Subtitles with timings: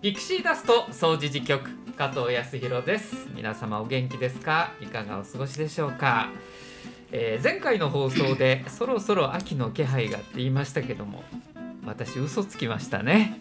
[0.00, 3.28] ピクシーダスト掃除時局加藤康弘です。
[3.34, 4.72] 皆様お元気ですか？
[4.80, 6.30] いかがお過ごしでしょうか、
[7.10, 11.24] えー前回の放送で そろそろ秋の気配がって言いましたけども
[11.84, 13.40] 私嘘つきましたね、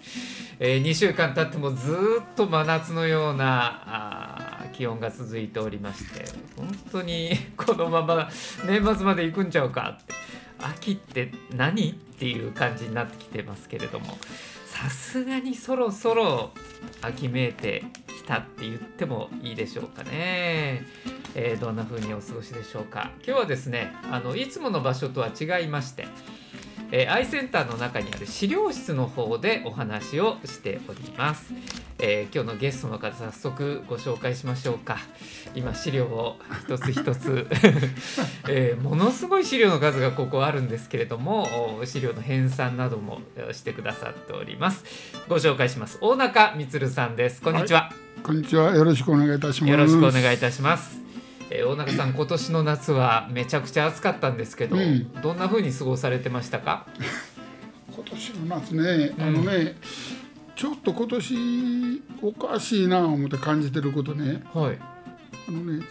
[0.60, 8.30] え2週間経ってもずーっと真夏のような気温が続いておりまして本当に このまま
[8.66, 10.16] 年末まで行くんちゃうかって。
[10.60, 11.92] 秋って何？
[11.92, 14.18] っていう感じになってきてますけれども
[14.80, 16.52] さすがにそろそろ
[17.02, 20.86] 秋めいてきたって言ってもいいでしょうかね、
[21.34, 23.12] えーどんな風にお過ごしでしょうか。
[23.26, 26.08] 今日はですねあのいつもの場所とは違いまして
[26.92, 31.54] えーアイセンターの中にある資料室の方でお話をしております、
[32.00, 34.98] えー今日のゲストの方早速ご紹介しましょうか。
[35.56, 37.48] 今資料を一つ一つ、
[38.48, 44.84] えーものすごい資料の数がここあるんですけれどもお資料の編纂などもえーしてくださっております。
[45.28, 45.98] ご紹介します。
[46.02, 47.42] 大中充さんです。
[47.42, 47.92] こんにちは、
[48.24, 48.76] こんにちは。
[48.76, 49.72] よろしくお願いいたします。
[49.72, 51.07] よろしくお願いいたします。
[51.50, 56.88] えー大中さん、 今年の夏はめちゃくちゃ暑かったんですけど、うんどんな風に過ごされてましたか？
[57.96, 59.76] 今年の夏ね、あのね、
[60.56, 64.44] ちょっと今年おかしいな思って感じてることね。
[64.54, 64.78] はい。
[65.50, 65.84] あのね、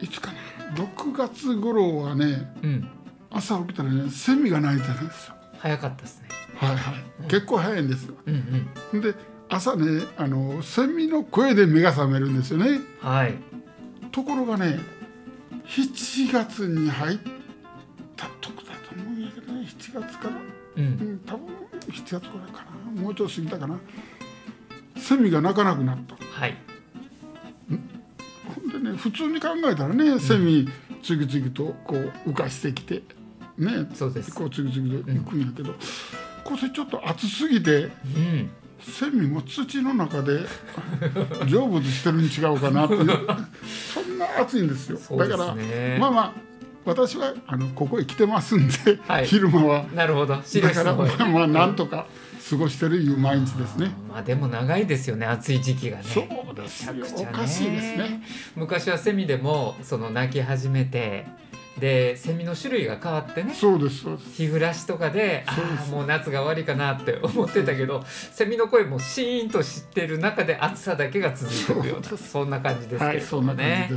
[0.00, 2.88] いつかな、6月頃はね、うん。
[3.30, 5.34] 朝起きたらね、セミが鳴いてるんですよ。
[5.58, 6.28] 早かったですね。
[6.56, 7.28] はいはい。
[7.28, 8.14] 結構早いんですよ。
[8.26, 9.00] うんうん。
[9.00, 9.14] で、
[9.48, 12.80] 朝ね、あのセミの声で目が覚めるんですよね。
[13.00, 13.34] はい。
[14.10, 14.78] ところがね、
[15.66, 17.18] 7月に入っ
[18.16, 20.36] たとこだと思うんやけどね、7月から。
[20.36, 20.38] う。
[20.76, 21.46] うんん、多分
[21.88, 22.64] 7月ぐらいか
[22.94, 23.80] なもうちょっと過ぎたかな
[24.96, 26.56] セミが鳴かなくなったはい。
[27.68, 30.68] ほんでね普通に考えたらねセミ
[31.02, 33.02] 次々とこう浮かしてきて
[33.56, 34.34] ねそうです。
[34.34, 35.74] こう次々と行くんやけど、
[36.44, 38.50] これちょっと暑すぎてうん。
[38.80, 40.46] セミも土の中で
[41.50, 43.06] 成仏してるに違うかなっていう
[44.40, 45.98] 暑いんですよすだからね。
[46.00, 46.32] まあまあ
[46.84, 50.36] 私はあのここへ来てますんで、はい昼間はなるほど。
[50.36, 52.06] だからまあまあなんとか
[52.48, 53.90] 過ごしてるいう毎日ですね。
[54.08, 55.26] まあでも長いですよね。
[55.26, 56.04] 暑い時期がね。
[56.04, 58.22] そうですよめちゃくちゃおかしいですね。
[58.56, 61.26] 昔はセミでもその鳴き始めて、
[61.78, 63.54] でセミの種類が変わってね。
[63.54, 64.42] そうですそうです。
[64.42, 73.90] 日暮らしとかでああもう夏が終わりかなって思ってたけどセミの声もシーンと知ってる中で暑さだけが続いていくようなそんな感じですけはい、れどもね。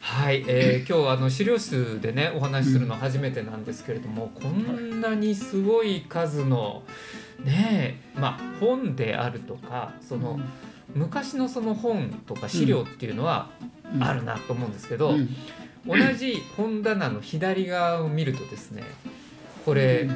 [0.00, 6.82] はい、えー今日はあの資料室でねお話しするの初めてなんですけれども、こんなにすごい数の
[7.42, 10.38] ねえまあ本であるとかその、
[10.94, 13.50] 昔のその本とか資料っていうのは
[13.94, 15.28] うんあるなと思うんですけど、うん
[15.86, 18.82] 同じ本棚の左側を見るとですね
[19.64, 20.08] これ。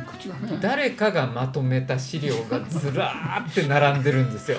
[0.61, 4.59] 誰かがまとめた資料がずらーって並んでるんですよ。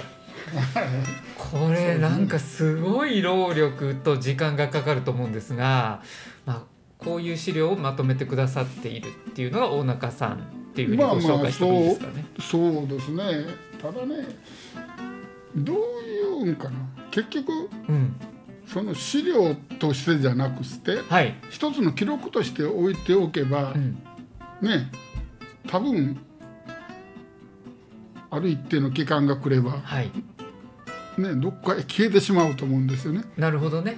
[1.38, 6.02] これなんかすごい労力と時間がかかると思うんですが、
[6.46, 6.64] まあ、
[6.98, 12.26] こういう資料をまとめてくださっているっていうのが大中さんっていうふうにご紹介してもいいですかね。
[12.40, 13.24] そうですね。
[13.80, 14.16] ただね、
[15.56, 16.80] どういうんかな。
[17.12, 17.52] 結局
[17.88, 18.16] うん、
[18.72, 23.98] その資料としてじゃなくして、はい、一つの記録として置いておけばう、ん、
[24.62, 24.92] ね、
[25.68, 26.20] 多分
[28.30, 30.12] ある一定の期間が来れば、はい、
[31.18, 33.24] ね、どっかへ消えてしまうと思うんですよね。
[33.38, 33.98] なるほどね。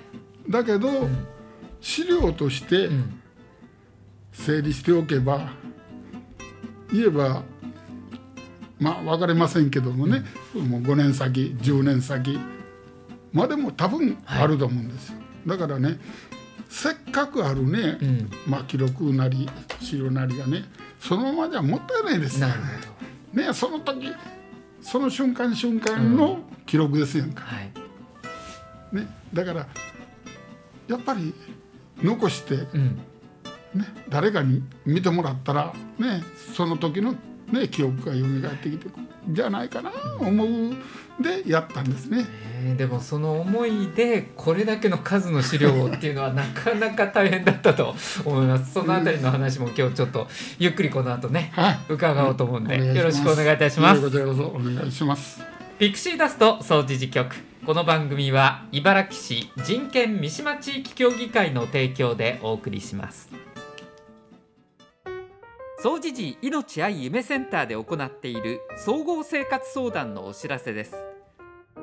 [0.50, 1.28] だけど、うん、
[1.82, 3.22] 資料としてうん、
[4.32, 5.52] 整理しておけば
[6.94, 7.44] 言えば
[8.80, 10.24] まあ分かりませんけどもね、
[10.56, 12.40] もう5年先10年先
[13.34, 15.16] までも多分あると思うんですよ、
[15.48, 16.00] だからね
[16.70, 19.50] せっかくあるね、うん、まあ記録なり
[19.82, 20.64] 資料なりがね
[21.00, 22.68] そのままじゃもったいないですよなるほ
[23.36, 23.44] ど。
[23.44, 24.12] ねその時
[24.82, 27.72] その瞬間瞬間の記録ですやんか、はい、
[28.96, 29.68] ね、だから
[30.88, 31.34] やっぱり
[32.02, 33.02] 残してうん、
[33.74, 36.24] ね、誰かに見てもらったら、ね、
[36.56, 37.16] その時の、
[37.52, 40.76] ね、記憶が蘇ってきてくるんじゃないかな思う
[41.22, 42.26] でやったんですね。
[42.56, 48.74] えーでもその思いでこれだけの数の資料をっていうのはなかなか大変だったと思います。
[48.74, 50.28] そのあたりの話も今日ちょっと
[50.60, 51.80] ゆっくりこの後ねはい。
[51.90, 54.06] 伺おうと思うんで、よろしくお願いいたします。
[54.06, 54.10] お
[54.60, 55.42] 願いします。
[55.80, 57.36] ピクシーダスト掃除時局。
[57.66, 63.30] この番組は茨城市人権三島地域協議会の提供でお送りします。
[65.84, 71.11] 掃除時命愛夢センターで行っている総合生活相談のお知らせです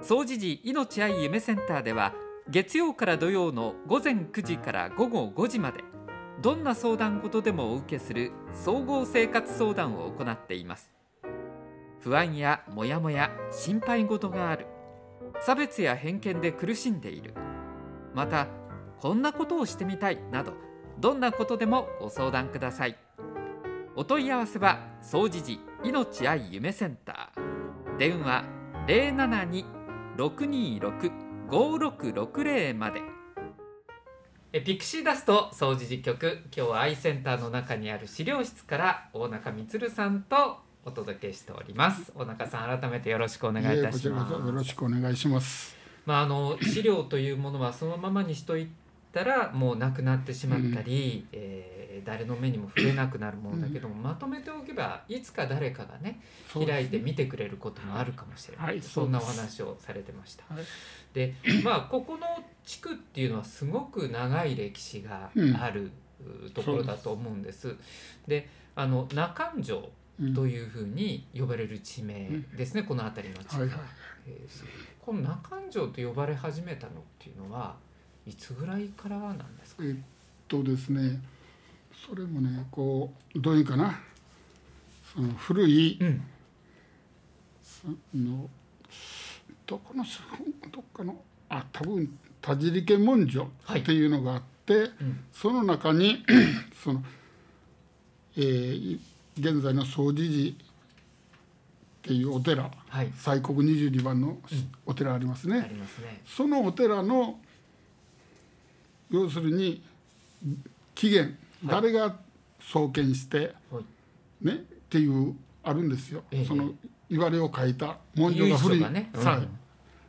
[0.03, 2.15] 掃除時命愛夢センターでは
[2.49, 5.85] 月曜から土曜の午前9時から午後5時まで
[6.41, 10.95] どんな相談事でもお受けする総合生活相談を行っています。
[12.01, 14.67] 不安やモヤモヤ心配事がある。
[15.41, 17.35] 差別や偏見で苦しんでいる。
[18.15, 18.47] また
[19.01, 20.53] こんなことをしてみたいなど
[20.99, 22.97] どんなことでもご相談ください。
[23.97, 27.97] お問い合わせは総持寺命愛夢センター。
[27.99, 28.45] 電話
[30.19, 33.01] 072-626-5660まで。
[34.53, 36.41] えピクシーダスト総持寺局。
[36.57, 42.11] 今日はアイセンターの中にある資料室から大中充さんとお届けしております。
[42.17, 44.33] 大中さん改めてよろしくお願いいたします。
[44.33, 45.77] よろしくお願いします。
[46.05, 48.69] まああの資料というものはそのままにしとい
[49.13, 56.21] たらもうなくなってしまったり、うん、えー誰の目にも触れなくなるものだけども、うん、まとめておけばいつか誰かがね
[56.53, 60.45] 開いて見てくれることもあるかもしれない、はい、そんなお話をされてました。
[60.55, 60.65] はい、
[61.13, 62.27] でまあここの
[62.65, 65.91] 地区っていうのはすごく長い歴史がある、
[66.55, 67.77] ところだと思うんです。
[68.27, 69.91] であの中城
[70.35, 73.79] というふうに呼ばれる地名ですね、この辺りの地区、はいはい、
[74.27, 74.65] えー、
[75.05, 77.77] この中城と呼ばれ始めたのっていうのは
[78.29, 79.95] いつぐらいからなんですか、えっ
[80.47, 81.21] とですね
[82.07, 83.99] それもねこうどういうかな
[85.15, 86.23] その古い、うん、
[87.63, 88.49] その
[89.67, 90.05] どこの
[90.71, 91.17] どっかの
[91.49, 96.23] あ多分田尻家文書っていうのがあって、はいうん、その中に
[96.85, 97.03] その、
[98.37, 98.99] えー、
[99.39, 100.57] 現在の総持寺っ
[102.03, 104.39] ていうお寺、はい、西国22番の
[104.87, 105.57] お寺ありますね。
[105.57, 106.23] うん、すね。
[106.27, 107.39] そのお寺の
[109.11, 109.83] 要するに
[110.95, 111.35] 起源
[111.65, 112.17] 誰が
[112.61, 113.55] 創建して、
[114.41, 114.57] ねっ
[114.91, 116.73] ていうあるんですよ、その
[117.11, 119.49] 言われを書いた文書が古い、ねうん、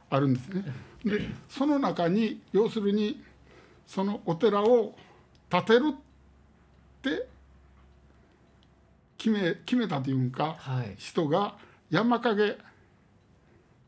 [0.09, 0.65] あるんですね。
[1.03, 3.23] でその中に要するに
[3.87, 4.93] そのお寺を
[5.49, 5.95] 建てるっ
[7.01, 7.27] て
[9.17, 11.55] 決め決めたというか、はい、人が
[11.89, 12.57] 山影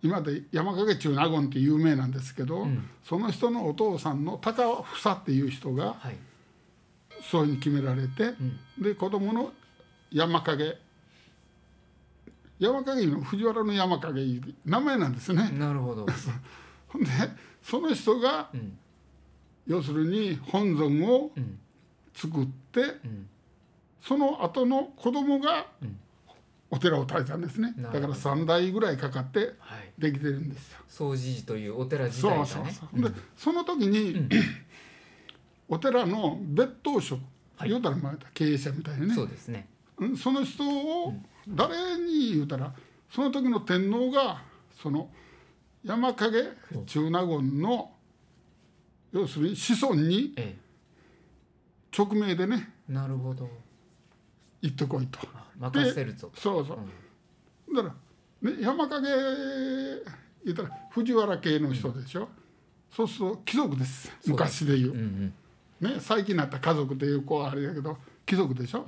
[0.03, 6.15] 今で山影中納言って有名なんですけど、うん、その人のお父さんの高房っていう人が、はい。
[7.29, 9.53] そういうふうに決められて、うん、で子供の
[10.11, 10.77] 山影。
[12.59, 15.49] 山影の藤原の山影名前なんですね。
[15.51, 16.05] なるほど。
[16.87, 17.09] ほ んで
[17.61, 18.77] その人が、うん、
[19.67, 21.31] 要するに本尊を
[22.13, 23.29] 作って、うん、
[24.01, 25.67] その後の子供が
[26.71, 27.73] お寺を建てたんですね。
[27.77, 29.51] だから3代ぐらいかかって
[29.97, 30.79] できてるんですよ。
[30.87, 32.45] 総持寺というお寺自体がね。
[32.45, 33.01] そうそうそう。
[33.01, 34.29] でその時に、
[35.67, 37.21] お寺の別当職、
[37.57, 39.13] はい、言うたらまあ経営者みたいなね。
[39.13, 39.67] そうですね。
[40.17, 41.13] その人を
[41.47, 42.73] 誰に言うたら
[43.09, 44.41] その時の天皇が
[44.81, 45.09] その
[45.83, 46.43] 山影
[46.85, 47.91] 中納言の
[49.11, 50.33] 要するに子孫に
[51.95, 53.49] 直命でね、ええ、なるほど
[54.61, 55.19] 行ってこいと。
[55.59, 56.31] 任せるぞ。
[56.33, 56.79] そうそう、
[57.67, 57.95] うん、だか
[58.41, 59.07] ら、ね、山影
[60.43, 62.27] 言ったら藤原系の人でしょ、うん、
[62.91, 64.11] そうすると貴族です。
[64.25, 64.91] 昔でいう。
[64.91, 65.33] う、うんうん。
[65.81, 68.85] ね、最近になった家族という子はあれだけど貴族でしょ、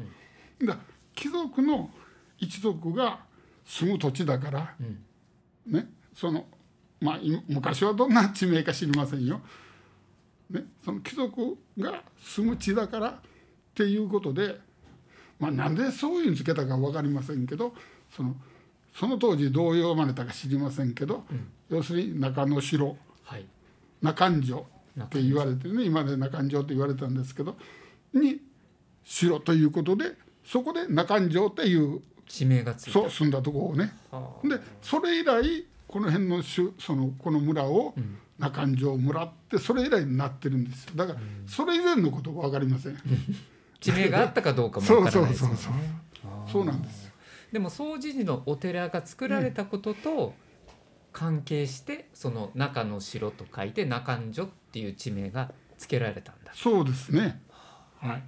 [0.60, 0.78] うん、だ
[1.16, 1.90] 貴族の
[2.38, 3.20] 一族が
[3.66, 6.46] 住む土地だから、うん、ねその
[7.02, 9.42] まあ昔はどんな地名か知りませんよ、
[10.52, 13.20] ね、その貴族が住む地だからっ
[13.74, 14.60] ていうことで、
[15.44, 17.74] まあ、なんでそういうにつけたか分かりませんけど
[18.16, 18.34] その
[18.96, 23.46] その当時どう読まれたか知りませんけど、うん、要するに中之城、はい、
[24.02, 24.66] 中城
[25.04, 27.58] って言われてね今で中城って言われたんですけど
[28.14, 28.40] に
[29.04, 30.14] 城ということで
[30.46, 32.92] そこで中城っていう地名がついた。
[32.94, 37.94] そう住んだとこをね、はあ、でそれ以来この辺のそのこの村を
[38.40, 40.92] 中城村ってそれ以来になってるんですよ。
[40.96, 42.98] だからそれ以前のことは分かりません
[43.84, 45.58] 地名があったかどうかも分からないですよね。
[46.52, 47.12] そうなんです
[47.52, 50.34] でも総持寺のお寺が作られたことと
[51.12, 56.52] 関係してその中の城と書いて中城っていう地名が付けられたんだ。
[56.56, 57.42] そうですね。
[58.00, 58.24] はい、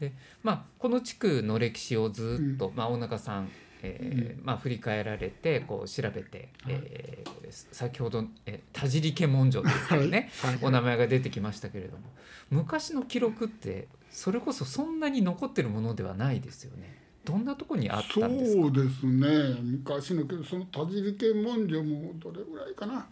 [0.00, 3.48] でまあこの地区の歴史をずっと、うん、まあ、大中さん、
[3.82, 10.54] えー、うん、まあ、振り返られてこう調べて、はい、えー、先ほど、えー、田尻家文書というね、 はい。
[10.54, 12.04] はい、お名前が出てきましたけれども
[12.50, 17.00] 昔の記録ってそれこそそんなに残ってるものではないですよね。
[17.24, 18.62] どんなとこにあったんですか？
[18.62, 19.26] そうですね。
[19.62, 23.08] 昔のけどその田尻家文書もどれぐらいかな。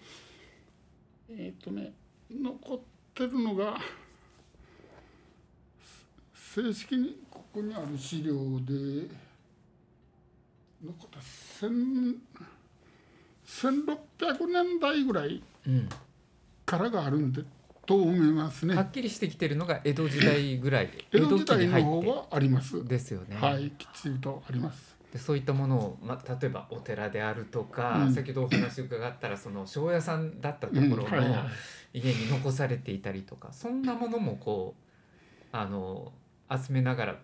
[1.31, 1.95] えっ、ー、とね
[2.31, 2.81] 残っ
[3.15, 3.79] てるのが
[6.35, 9.09] 正式にここにある資料で
[10.85, 11.21] 残った
[13.47, 15.43] 1600年代ぐらい
[16.67, 17.43] からがあるんで、
[17.91, 18.77] と思いますね。
[18.77, 20.91] はっきりしてきてるのが江戸時代ぐらい。
[21.11, 22.85] 江戸時代の方はあります。
[22.85, 23.35] ですよね。
[23.35, 24.97] はい、きっちりとあります。
[25.13, 31.37] でそういったものを、まあ、例えばお寺であるとか、うん先ほどお話伺ったらその庄屋さんだったところの
[31.93, 36.13] 家に残されていたりとか、そんなものもこうあの
[36.49, 37.17] 集めながら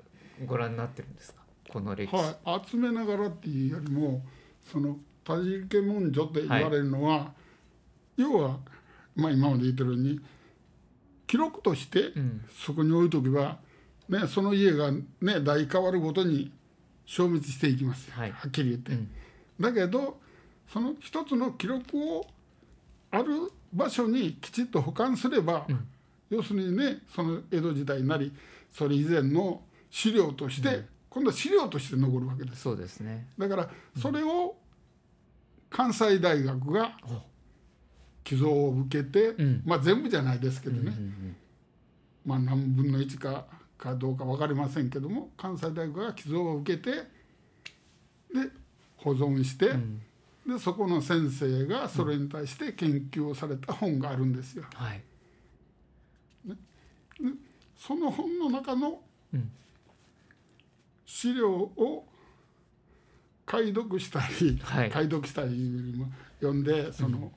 [0.47, 1.43] ご覧になってるんですか？
[1.69, 2.17] この歴史。
[2.17, 4.27] はい、集めながらっていうよりも
[4.65, 7.33] その田尻家文書って言われるのは、
[8.17, 8.59] 要は、
[9.15, 10.21] まあ、今まで言ってるように
[11.27, 12.45] 記録としてうん。
[12.65, 13.59] そこに置いとけば、
[14.09, 16.53] ね、その家が、ね、代変わるごとに
[17.05, 18.31] 消滅していきます、はい。
[18.31, 18.93] っきり言って。
[18.93, 19.11] うん。
[19.61, 20.19] だけど
[20.73, 22.27] その一つの記録を
[23.11, 25.87] ある場所にきちっと保管すれば、うん。
[26.31, 28.33] 要するにねその江戸時代なり
[28.71, 32.63] それ以前の資料として、今度は資料として残るわけです。
[32.63, 33.29] そうですね。
[33.39, 34.57] だからそれを
[35.71, 36.97] 関西大学が
[38.27, 39.63] 寄贈を受けて、うん。
[39.65, 41.37] まあ全部じゃないですけどね、うんうん
[42.27, 43.47] まあ何分の1か
[43.79, 48.51] かどうか分かりませんけども関西大学が寄贈を受けてで
[48.97, 50.03] 保存して、うん。
[50.47, 54.65] でそこの先生がそれに対して研究をされた本があるんですよ。
[54.75, 55.03] はい。
[57.79, 59.01] その本の中の
[59.33, 59.53] うん。
[61.05, 62.05] 資料を
[63.47, 64.91] 解読したり、はい。
[64.91, 66.07] 解読したりよりも
[66.41, 67.33] 読んでその、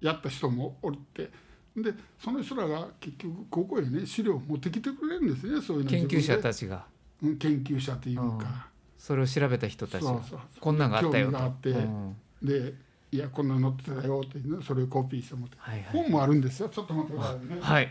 [0.00, 1.30] やった人もおって。
[1.76, 6.84] でその人らが結局ここへね資料を持ってきてくれるんですねそういうの研究者たちが。
[7.22, 10.20] うん研究者というか、それを調べた人たちが。
[10.60, 11.32] こんなんがあったよと。
[11.32, 11.70] 興味があって。
[11.70, 12.16] うん。
[12.40, 12.74] で
[13.10, 16.02] 「いやこんなの載ってたよ」って、ね、それをコピーしてもらって、はいはい。
[16.04, 16.68] 本もあるんですよ。
[16.68, 17.58] ちょっと待ってくださいね。
[17.60, 17.88] はい。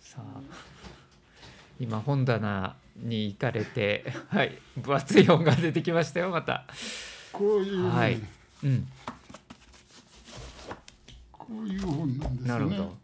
[0.00, 0.40] さあ。
[1.80, 6.66] 今本棚に行かれて、はい、分厚い本が出てきましたよまた。
[7.32, 7.82] こういう。
[7.84, 8.20] ね、はい。
[8.64, 9.01] うん、こ
[11.62, 12.58] ういう本なんですよね。
[12.58, 12.96] なるほど。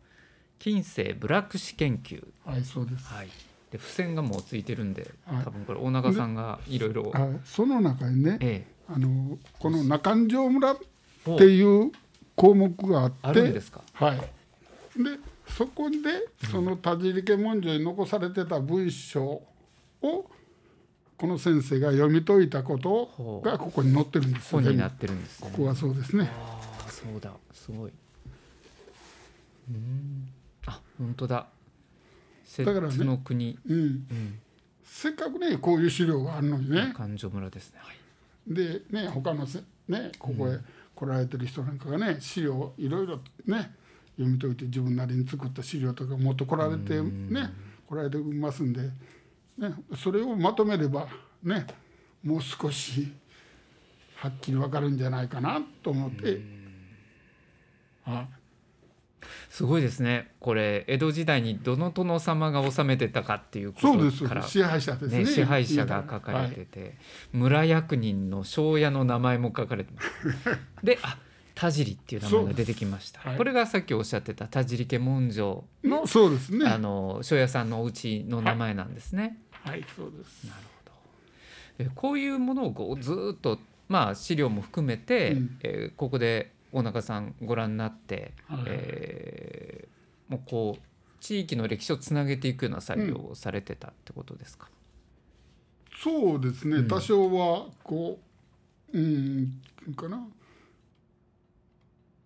[0.59, 2.27] 近世ブラック史研究。
[2.45, 3.07] はいそうです。
[3.07, 3.29] はい。
[3.71, 7.11] で付箋がもうついてるんで、はい多分これ大長さんがいろいろ。
[7.11, 10.79] はいその中にね、えあのこの中ん城村っ
[11.27, 11.37] え。
[11.37, 11.93] ていう
[12.35, 13.83] 項目があって、あるんですか？
[13.93, 14.19] はい。
[14.19, 14.25] で
[15.49, 15.97] そこで
[16.51, 19.45] その田尻家文書に残されてた文章を
[20.03, 25.63] この先生が読み解いたことがここに載ってるんですよ本にな全ってるんですね部こ。
[25.65, 26.31] こはそうですね。
[26.33, 27.93] ああそうだすごい。
[29.69, 30.29] うん。
[30.67, 31.47] あ本当だ。
[32.45, 33.59] 摂だからね津の国。
[33.67, 34.39] うん、うん。
[34.83, 37.81] せっかくねこういう資料があるのにね感情村ですね。
[37.83, 37.97] はい。
[38.47, 40.59] でね他のせねここへ
[40.95, 43.73] 来られてる人なんかがね資料をいろいろね
[44.17, 47.51] 読み解いて自分なりに作った資料とか持ってこられてね
[47.87, 48.83] 来られてますんで、
[49.59, 51.07] ね、それをまとめれば
[51.43, 51.67] ね
[52.25, 53.13] もう少し
[54.17, 56.41] はっきり分かるんじゃないかなと思って、
[58.05, 58.38] はい
[59.51, 60.31] すごいですね。
[60.41, 64.43] これ江戸時代にどの殿様が治めてたかっていうことから。
[64.43, 66.97] 支配者ですねね、支配者が書かれてて、
[67.33, 70.09] 村役人の庄屋の名前も書かれてます。
[70.85, 71.19] で、あ、
[71.59, 73.21] 田尻っていう名前が出てきました。
[73.21, 79.39] はいこれがさっきおっしゃってた田尻家文書の、そうですねあの庄屋さんのお家の名前なんですね。
[79.51, 80.93] はいそうですなるほど。
[81.79, 83.59] えこういうものをこうずーっと
[83.89, 88.63] まあ資料も含めて、うんえーここで大中さんご覧になって、はい。
[88.67, 89.99] えー
[90.29, 90.83] もうこう
[91.21, 94.69] 地域の歴史をつなげていくような作業をされてたってことですか？
[96.03, 96.87] そうですね、うん。
[96.87, 98.21] 多少はこ
[98.93, 99.59] ううん
[99.97, 100.23] かな。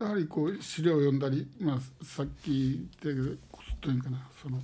[0.01, 3.37] やはりこう資料を読んだり、まあ、さっき言ったけど
[3.81, 4.29] というかな。
[4.43, 4.59] その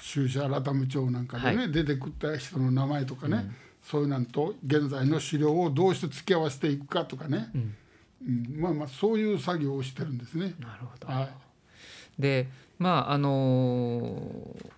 [0.00, 3.54] 収支改め帳なんかでね、は出てくった人の名前とかね、うん。
[3.84, 7.76] そういうなんと現在の資料をどうして付き合わせていくかとかね、うん
[8.26, 10.54] うんまあまあそういう作業をしてるんですね。
[10.58, 11.08] なるほど。
[11.08, 11.28] は
[12.18, 12.48] で
[12.78, 14.70] まああのー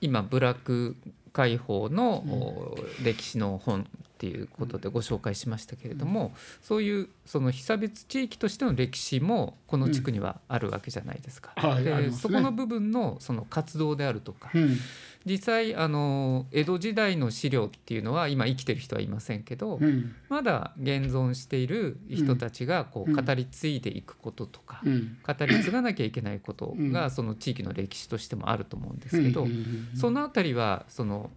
[0.00, 0.96] 今ブラック
[1.32, 3.86] 解放の、お歴史の本
[4.16, 11.52] っていうことでご紹介しましたけれども、そういうその被差別地域としての歴史もこの地区にはあるわけじゃないですか。
[11.56, 12.12] はいありでね。
[12.12, 14.78] そこの部分のその活動であるとか、いうん。
[15.26, 20.14] 実際あの江戸時代の資料っていうのは今生きてる人はいませんけど、うん。
[20.30, 25.18] まだ現存している人たちがこううん語り継いでいくこととか、うん。
[25.22, 29.50] 語り継がなきゃいけないことがうんその地域の歴史としてもあると思うんですけど、うん。
[29.50, 29.56] うん。
[29.56, 29.88] うん。
[29.94, 31.30] そのあたりはその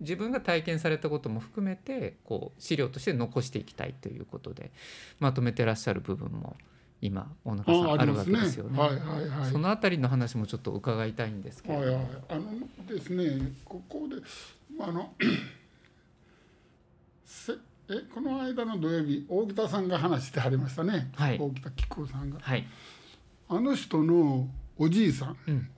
[0.00, 4.72] 自分が体験されたことも含めてこう資料として残していきたいということで
[5.20, 6.56] まとめてらっしゃる部分も
[7.00, 8.78] 今大中さんあるわけですよね。
[8.78, 9.50] はいはいはい。
[9.50, 14.16] そのあたりの話もちょっと伺いたいんですけれども、はいはい、あのですね、ここで、
[14.74, 15.12] まああの
[17.26, 17.56] せえ
[18.14, 21.38] この間の土曜日、大北さんが話してはりましたね、はい。
[21.38, 22.38] 大北紀子さんが。
[22.40, 22.66] はい、
[23.50, 24.48] あの人の
[24.78, 25.36] おじいさん。
[25.46, 25.68] うん。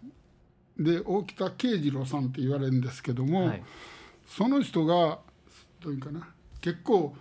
[0.84, 3.62] で、大北慶次郎さんって言われるんですけども、はい、
[4.26, 5.18] その人が
[5.80, 6.28] どういうかな
[6.60, 7.14] 結構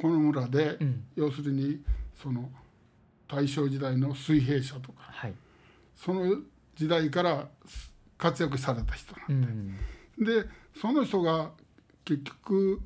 [0.00, 1.04] この村で、うん。
[1.16, 1.80] 要するに
[2.20, 2.50] その
[3.28, 5.34] 大正時代の水平社とかはい。
[5.96, 6.36] その
[6.76, 7.48] 時代から
[8.18, 9.76] 活躍された人なうん。
[10.18, 10.44] で
[10.80, 11.50] その人が
[12.04, 12.80] 結局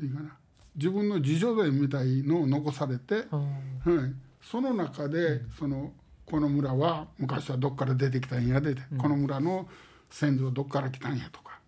[0.00, 0.36] いいかな
[0.76, 5.92] 自分の自叙伝みたいのを残されて、あはい、その中で、その
[6.26, 9.68] この村は昔はどっから出てきたんやで、この村の
[10.10, 11.60] 先祖はどっから来たんやとか、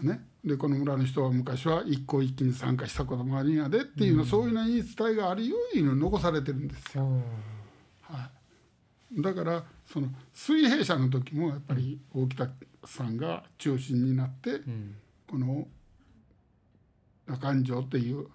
[0.00, 7.08] ね、でこの村の人は昔は一向一揆に参加したこともあるんやでっていうの、そういうの言い伝えがあるように残されてるんですよ。
[8.08, 8.30] あ
[9.12, 12.48] だからその水平社の時もやっぱり大北
[12.84, 14.94] さんが中心になって、うん。
[15.26, 15.66] この
[17.26, 18.26] 中ん城っていう、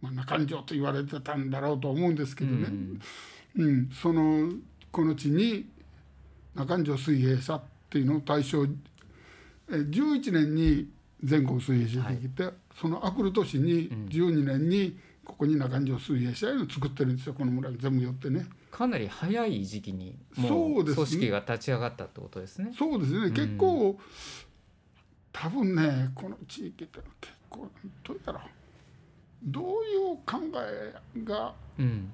[0.00, 2.68] まあ、中ん城と言われてたんだろうと思うんですけどね、
[3.56, 3.64] うん。
[3.64, 3.90] うん。
[3.90, 4.52] その
[4.90, 5.68] この地に
[6.54, 8.68] 中ん城水平社っていうのを大正え
[9.70, 10.88] 11年に
[11.22, 12.48] 全国水平社できて、
[12.80, 17.34] そのあくる年に12年にここに中ん城水平社いうのを作ってるんですよ。
[17.34, 18.46] この村に全部寄ってね。
[18.70, 22.72] かなり早い時期にもそう組織が立ち上がったってことですね。
[22.76, 23.98] そうですね、結構
[25.32, 27.68] 多分ねこの地域って結構
[28.04, 28.42] どうやろう。
[29.44, 30.94] どういう考え
[31.24, 32.10] がうん、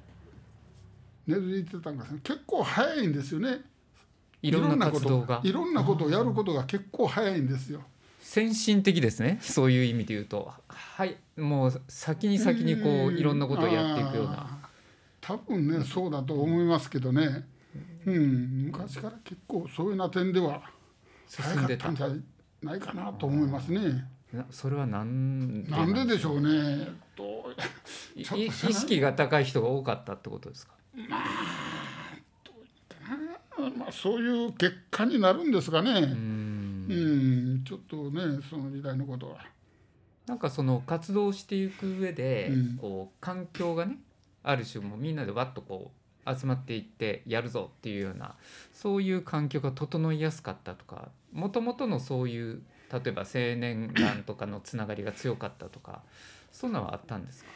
[1.26, 3.62] 根付いてたんか結構早いんですよね
[4.48, 7.80] いろんな活動がいろんなことをやることが結構早いんですよ。
[8.20, 9.38] 先進的ですね。
[9.40, 10.52] そういう意味で言うと。
[10.68, 14.58] はいもう先に先にこういろんなことをやっていくような。
[15.20, 17.46] 多分ねそうだと思いますけどね、
[18.04, 20.62] うん、昔から結構そういうような点では
[21.26, 21.90] 進んでた。
[21.90, 22.08] んじゃ
[22.62, 24.06] ないかなと思いますね。
[24.32, 26.88] なそれはなんなんででしょうね。
[28.14, 30.74] 意識が高い人が多かったってことですか？
[31.08, 31.20] まあ、
[33.92, 36.00] そういう結果になるんですかうね。
[36.00, 36.86] ん。
[36.88, 39.38] うん、ちょっとね、その時代のことは。
[40.26, 42.76] なんかその活動していく上で、うん。
[42.78, 43.98] こう環境がね
[44.42, 45.90] ある種もうみんなでわっとこ
[46.26, 48.35] う集まっていってやるぞっていうような
[48.72, 56.02] そういう環境が整いやすかったとかもともとのそういう例えば青年団とかのつながりが強かったとか
[56.50, 57.50] そんなのはあったんですか？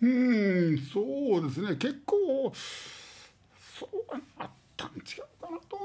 [0.00, 5.24] うん、そうですね、結構、そうはあったん違う
[5.68, 5.76] と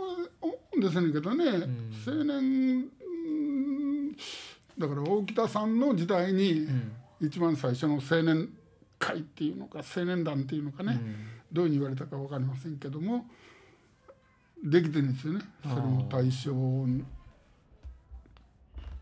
[0.42, 1.94] 思うんですねけどね、ん。
[2.06, 2.38] 青年、
[2.78, 4.16] うん
[4.78, 6.92] だから大北さんの時代に、うん。
[7.22, 8.50] 一番最初の青年
[8.98, 11.16] 会っていうのか、青年団っていうのかね、うん。
[11.52, 13.26] どういうふうに言われたか分かりませんけども
[14.64, 15.42] できてるんですよね。
[15.64, 16.52] それも大正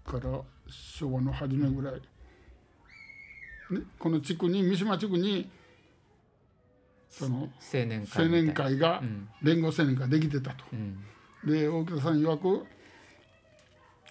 [0.05, 0.39] から
[0.69, 5.49] 昭和の初めぐらい、ね、この地区に三島地区に
[7.19, 8.31] その青年会青な。
[8.31, 9.29] 年会がうん。
[9.41, 10.65] 連合青年会できてたと。
[10.73, 11.03] うん。
[11.45, 12.65] で大北さん曰く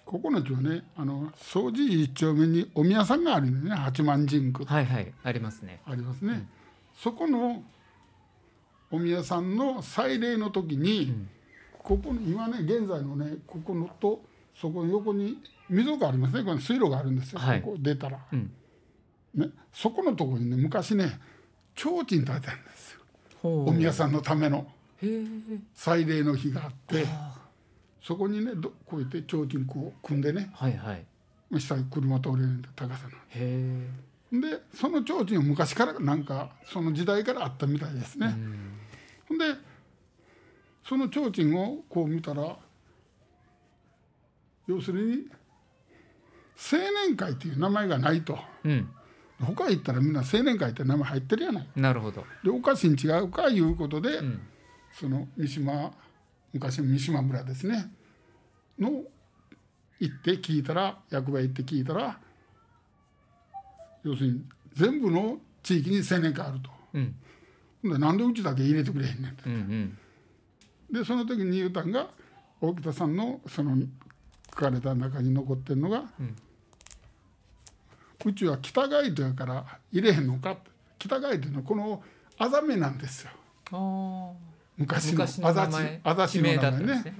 [0.04, 3.70] ここの地はねあの総持一丁目にお宮さんがあるんね。
[3.70, 4.64] 八幡神宮。
[4.64, 5.12] はいはい。
[5.24, 5.80] ありますね。
[5.84, 6.48] ありますね、
[6.96, 7.62] そこの
[8.90, 11.26] お宮さんの祭礼の時に、
[11.78, 14.22] ここの今ね現在のねここのと
[14.54, 15.38] そこの横に
[15.68, 16.44] 溝がありますね。
[16.44, 17.60] この水路があるんですよ、はい。
[17.60, 18.52] ここ出たら、うん。
[19.34, 21.20] ね、そこのところにね昔ね
[21.74, 22.95] 提灯立てたんですよ
[23.46, 24.66] お宮さんのための
[25.74, 27.06] 祭礼の日があって
[28.02, 31.04] そこにねどこうやって提灯こう組んでねはいはい。
[31.58, 34.40] 下に車通れるんで高さの。
[34.40, 38.34] でその提灯は昔からなんかその時代からあったみたいですね。
[39.28, 39.38] ほん。
[39.38, 39.44] で
[40.84, 42.56] その提灯をこう見たら
[44.66, 45.28] 要するに
[46.72, 48.38] 青年会っていう名前がないと。
[48.64, 48.88] うん
[49.40, 51.68] 他行ったらみんな青年会って名前入ってるやない。
[51.76, 52.24] なるほど。
[52.42, 54.40] でおかしいに違うかいうことで、ん。
[54.92, 55.92] その三島
[56.52, 57.90] 昔の三島村ですね。
[58.78, 59.02] の
[60.00, 62.18] 行って聞いたら役場行って聞いたら
[64.04, 66.70] 要するに全部の地域に青年会あると。
[66.94, 67.14] うん。
[67.82, 69.98] でなんでうちだけ入れてくれへんねんとうんうん。
[70.90, 72.08] でその時に言うたんが
[72.60, 73.76] 大北さんのその
[74.50, 76.22] 書かれた中に残ってるのが、う
[78.32, 80.56] ちは北街道やから入れへんのか
[80.98, 82.02] 北街道のこの
[82.38, 83.30] あざめなんですよ。
[84.76, 86.00] 昔の昔の名前。
[86.04, 86.78] あざちの名前ね。
[86.78, 87.14] んですね、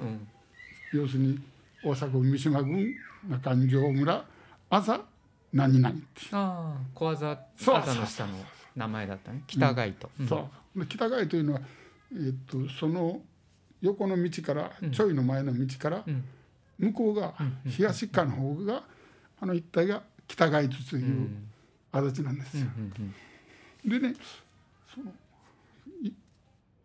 [0.92, 1.40] うん、要するに
[1.84, 2.94] 大阪府三島郡
[3.28, 4.24] 中ん城村
[4.70, 5.00] あざ
[5.52, 7.82] 何々ってああ小そう。
[7.84, 8.32] ざの下の
[8.74, 9.42] 名前だったね。
[9.46, 10.22] 北街と、う。
[10.24, 10.80] んそう。
[10.80, 11.60] で北街というのは、
[12.12, 13.20] えーっとその
[13.80, 16.24] 横の道からちょいの前の道から、ん。
[16.78, 17.32] 向こうが
[17.66, 18.82] 東側の方が
[19.40, 21.28] あの一帯が北街道という
[21.92, 22.66] 足立なんですよ。
[22.76, 23.14] うんうん
[23.84, 24.14] でね
[24.92, 25.12] その
[26.02, 26.12] い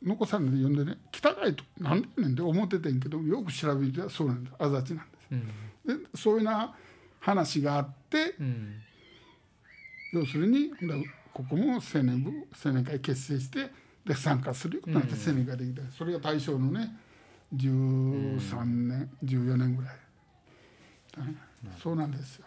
[0.03, 5.27] 残さんで読んでね北街道なんでやねんって思っててんけどよく調べてたらそうなんです足立なんです。
[5.31, 5.35] う
[5.93, 6.01] ん。
[6.03, 6.75] でそういうような
[7.19, 8.81] 話があってうん。
[10.13, 10.71] 要するに
[11.33, 12.31] ここも青年部
[12.63, 13.71] 青年会結成して
[14.05, 16.93] で参加するようになって青年会できて、それが大正のね
[17.55, 19.95] 13年、14年ぐらい、
[21.17, 21.35] はい
[21.81, 22.45] そうなんですよ。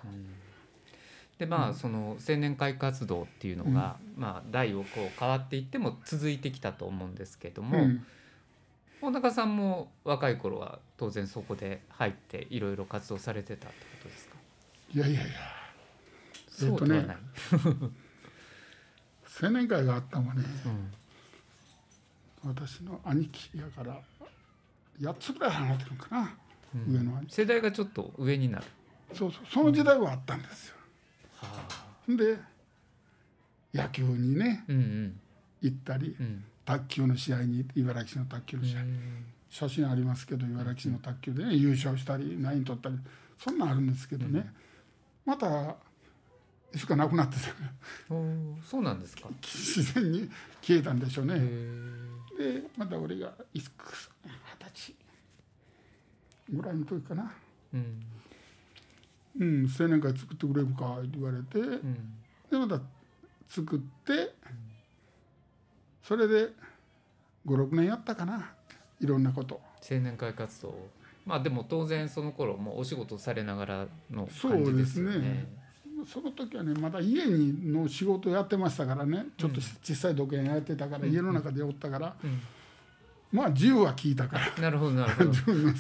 [1.39, 8.07] でまあその青年会活動っていうのが、まあ代をこう変わっていっても続いてきたと思うんですけども、うん。
[9.03, 14.35] 大中さんも若い頃は当然そこで入っていろいろ活動されてたってことですか？
[14.95, 15.31] いやいやいや。
[16.49, 17.17] そうではない、
[19.43, 20.45] 青年会があったのはね
[22.45, 22.51] うん。
[22.51, 24.01] 私の兄貴やから
[25.01, 26.37] 8つぐらい離れてるのかな、
[26.87, 28.65] 上の兄世代がちょっと上になる、
[29.13, 30.77] そうそうその時代はあったんですよ。
[30.77, 30.84] はあ、
[32.09, 32.39] で
[33.73, 35.21] 野球にねうんうん。
[35.61, 36.45] 行ったりうん。
[36.65, 39.25] 卓球の試合に茨城市の卓球の試合、うん。
[39.51, 42.99] 写真ありますけど茨城市の卓球でね優勝したりナイン取ったり
[43.39, 44.53] そんなんあるんですけどね、
[45.27, 45.77] また
[46.77, 47.41] しかなくなってた
[48.09, 49.29] そうなんですか。
[49.43, 50.31] 自然に
[50.63, 51.35] 消えたんでしょうへね。
[52.41, 53.71] えでまた俺が二十
[54.73, 54.95] 歳
[56.51, 57.33] ぐらいの時かな。
[57.73, 58.03] うん
[59.41, 61.95] 「うん青年会作ってくれるか」って言われて、うん。
[62.51, 62.81] でまた
[63.49, 64.35] 作って
[66.03, 66.51] それで
[67.47, 68.53] 56年やったかな
[69.01, 69.61] いろんなこと。
[69.89, 70.69] 青年会活動。
[70.69, 70.89] を
[71.27, 75.47] まあでも当然その頃もうお仕事されながらのそ感じでうですすね。
[76.07, 79.27] その時はねまだ家にの仕事やってましたからね。
[79.39, 82.41] ちょっと小さい時計やってたから、家の中でおったから、うん
[83.35, 84.63] まあ自由は聞いたから。
[84.63, 85.31] なるほどなるほど。
[85.35, 85.75] 自分のね、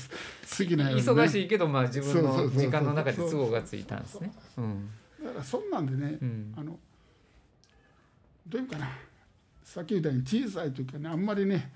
[0.97, 4.33] 忙しいけどまあ自分の時間の中で都合がついたんですね。
[4.57, 4.90] うん。
[5.23, 6.55] だからそんなんでね、うん。
[6.57, 6.77] あの
[8.49, 8.88] どういうかな。
[9.62, 11.73] さっき言ったように小さい時はねあんまりね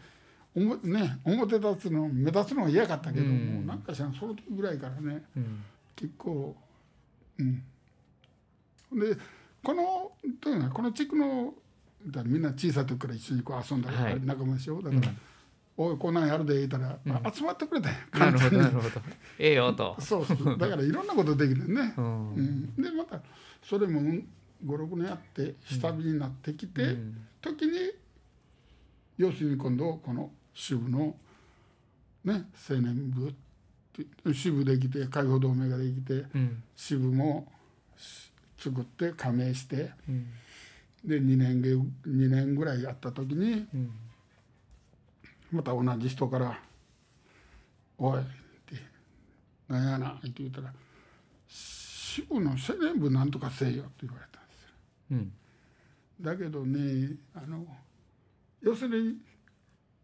[0.54, 3.66] おもね表立つの目立つのが嫌かったけども、うん。
[3.68, 5.62] なんかしらその時ぐらいからねうん。
[5.94, 6.56] 結構
[7.38, 7.62] うん。
[8.98, 9.16] で
[9.62, 10.10] この
[10.40, 11.54] どういうのこの地区の
[12.24, 14.20] みんな小さい時から一緒にこう遊んだり、はい。
[14.24, 14.82] 仲間でしょ。
[14.82, 15.12] だから、
[15.80, 19.00] おいこんなんやるで言ったら、あ集まってくれたよ なるほどなるほど。
[19.38, 19.96] ええよと。
[20.02, 20.58] そうそう。
[20.58, 21.94] だからいろんなことできるね。
[21.96, 22.34] う、ん。
[22.34, 23.22] うん、でまた
[23.62, 24.00] それも
[24.66, 27.16] 56年やって下火になってきて、うん。
[27.40, 27.92] 時に
[29.18, 31.16] 要するに今度この支部の
[32.24, 33.32] ね青年部っ
[34.24, 36.62] て支部できて解放同盟ができてうん。
[36.74, 37.52] 支部も
[37.96, 40.26] し作って加盟してうん。
[41.04, 41.84] で2年げ2
[42.28, 43.90] 年ぐらいやった時にうん
[45.50, 46.60] また同じ人から
[47.98, 48.22] 「おい」っ
[48.66, 48.74] て
[49.68, 50.72] 「なんやな」って言ったら
[51.48, 54.70] 「支部の青年部なんとかせえよ」って言われたんですよ。
[55.12, 55.32] うん。
[56.20, 57.66] だけどねあの
[58.60, 59.18] 要するに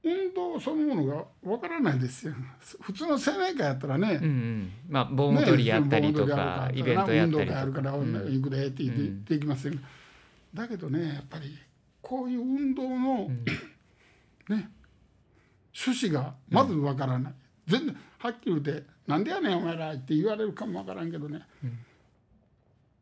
[0.05, 2.35] 運動そのものがわからないですよ。
[2.81, 4.71] 普通の青年会やったらね、うんうん。
[4.89, 8.05] まあ盆踊りやったりとねかイ盆踊りあるからベントやったり運動会あるから、とか。
[8.05, 9.25] うん行くでって言って、うん。
[9.25, 9.75] できますよ
[10.53, 11.59] だけどねやっぱり
[12.03, 13.45] こういう運動の、ん。
[14.49, 14.71] ね
[15.75, 17.35] 趣旨がまずわからない、
[17.67, 21.79] 全然はっきり言って「なんでやねんお前ら」って言われるかもわからんけどね、うん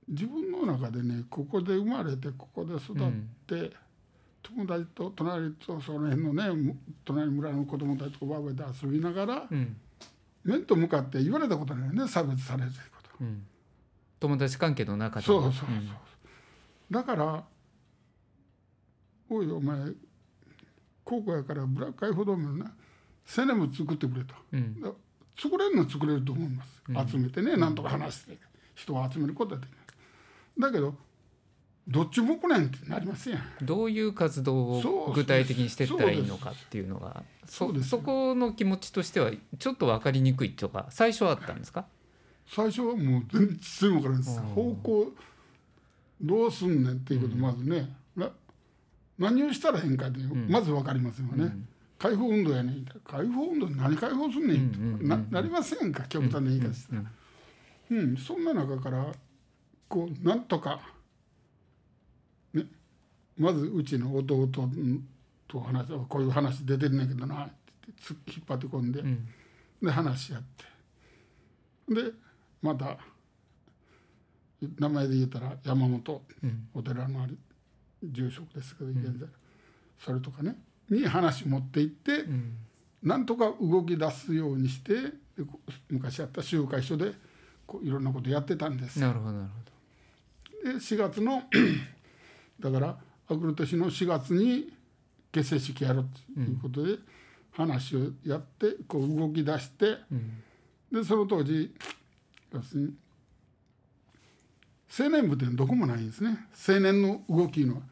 [0.08, 3.10] 自分の中でねここで生まれてここで育っ
[3.46, 3.72] て、
[4.42, 9.76] 友達と隣とその辺のねむ隣村の子供たちとバーベで遊びながら、うん。
[10.44, 13.10] 面と向かって言われたことないよね差別されるということ。
[13.20, 13.46] うん。
[14.18, 15.68] 友達関係の中でもそうそうそう、
[16.90, 17.44] だから
[19.30, 19.78] 「おいお前
[21.04, 22.72] 高校やからブラック解放同盟のな
[23.36, 24.34] 青年部作ってくれ」と。
[24.52, 24.80] うん。
[24.80, 24.90] だ
[25.36, 28.38] 作れるのは作れると思います、集めてねなんとか話して。
[28.74, 30.72] 人を集めることはできない。
[30.72, 30.94] だけど
[31.88, 33.42] どっちもこねんってなりますやん。
[33.64, 41.86] どういう活動を具体的にしていったらいいのかっていうのがそそそこの気持ちとしてはちょっと分かりにくいとか最初はあったんですか？
[42.46, 44.38] 最初はもう全然分からないです。
[44.38, 45.12] うん方向
[46.20, 48.30] どうすんねんっていうことまずね、な
[49.18, 51.54] 何をしたらへんかってまず分かりますよね、
[51.98, 52.84] 解放運動やねん。
[53.04, 54.70] 解放運動何解放すんねん。
[54.72, 55.08] と、うんうんうんうん。
[55.08, 56.04] ななりませんか？
[56.04, 57.02] 極端な言い方したら、
[57.90, 59.12] うんそんな中から
[59.88, 60.80] こうなんとか
[62.54, 62.64] ね
[63.36, 64.48] まずうちの弟
[65.46, 67.52] と話こういう話出てるねんけどなって
[68.26, 69.28] 引っ張って込んで、うん。
[69.82, 70.42] で話し合っ
[71.86, 72.02] て。
[72.02, 72.12] で
[72.62, 72.96] また
[74.78, 76.68] 名前で言ったら山本、うん。
[76.72, 77.36] お寺のあり
[78.10, 79.28] 住職ですけど現在、
[79.98, 80.56] それとかね。
[80.90, 82.56] に話持っていって、うん。
[83.02, 84.92] なんとか動き出すようにして
[85.90, 87.12] 昔やった集会所で
[87.66, 89.00] こういろんなことやってたんです。
[89.00, 89.48] なるほどなる
[90.64, 91.42] ほで4月の
[92.60, 92.96] だから
[93.28, 94.72] あくる年の4月に
[95.32, 96.98] 結成式やろうということで、
[97.52, 100.42] 話をやってこう動き出して、どうん。
[100.92, 101.74] でその当時
[102.52, 102.94] 要するに
[104.96, 106.46] 青年部ってどこもないんですね。
[106.68, 107.82] 青年の動きの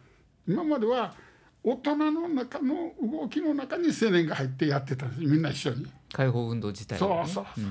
[0.47, 1.15] 今までは
[1.63, 5.21] 大人の中の動きの中に青年が入ってやってたんです。
[5.23, 5.87] みんな一緒に。
[6.13, 7.69] 解放運動自体は、ね、そうそうそ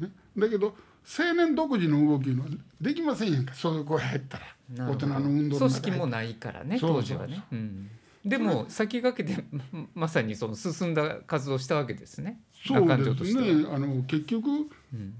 [0.00, 0.74] う、ね、だけど
[1.18, 2.44] 青年独自の動きの
[2.80, 3.54] できませんやんか。
[3.54, 4.44] そういう声入ったら。
[4.88, 7.44] 大人の運動の組織もないからね当時はね。
[7.52, 7.90] うん。
[8.24, 12.40] でも先駆けてま まさにその進んだ活動をしたわけですね。
[12.66, 13.66] そうですね。
[13.70, 14.48] あの結局
[14.92, 15.14] うん。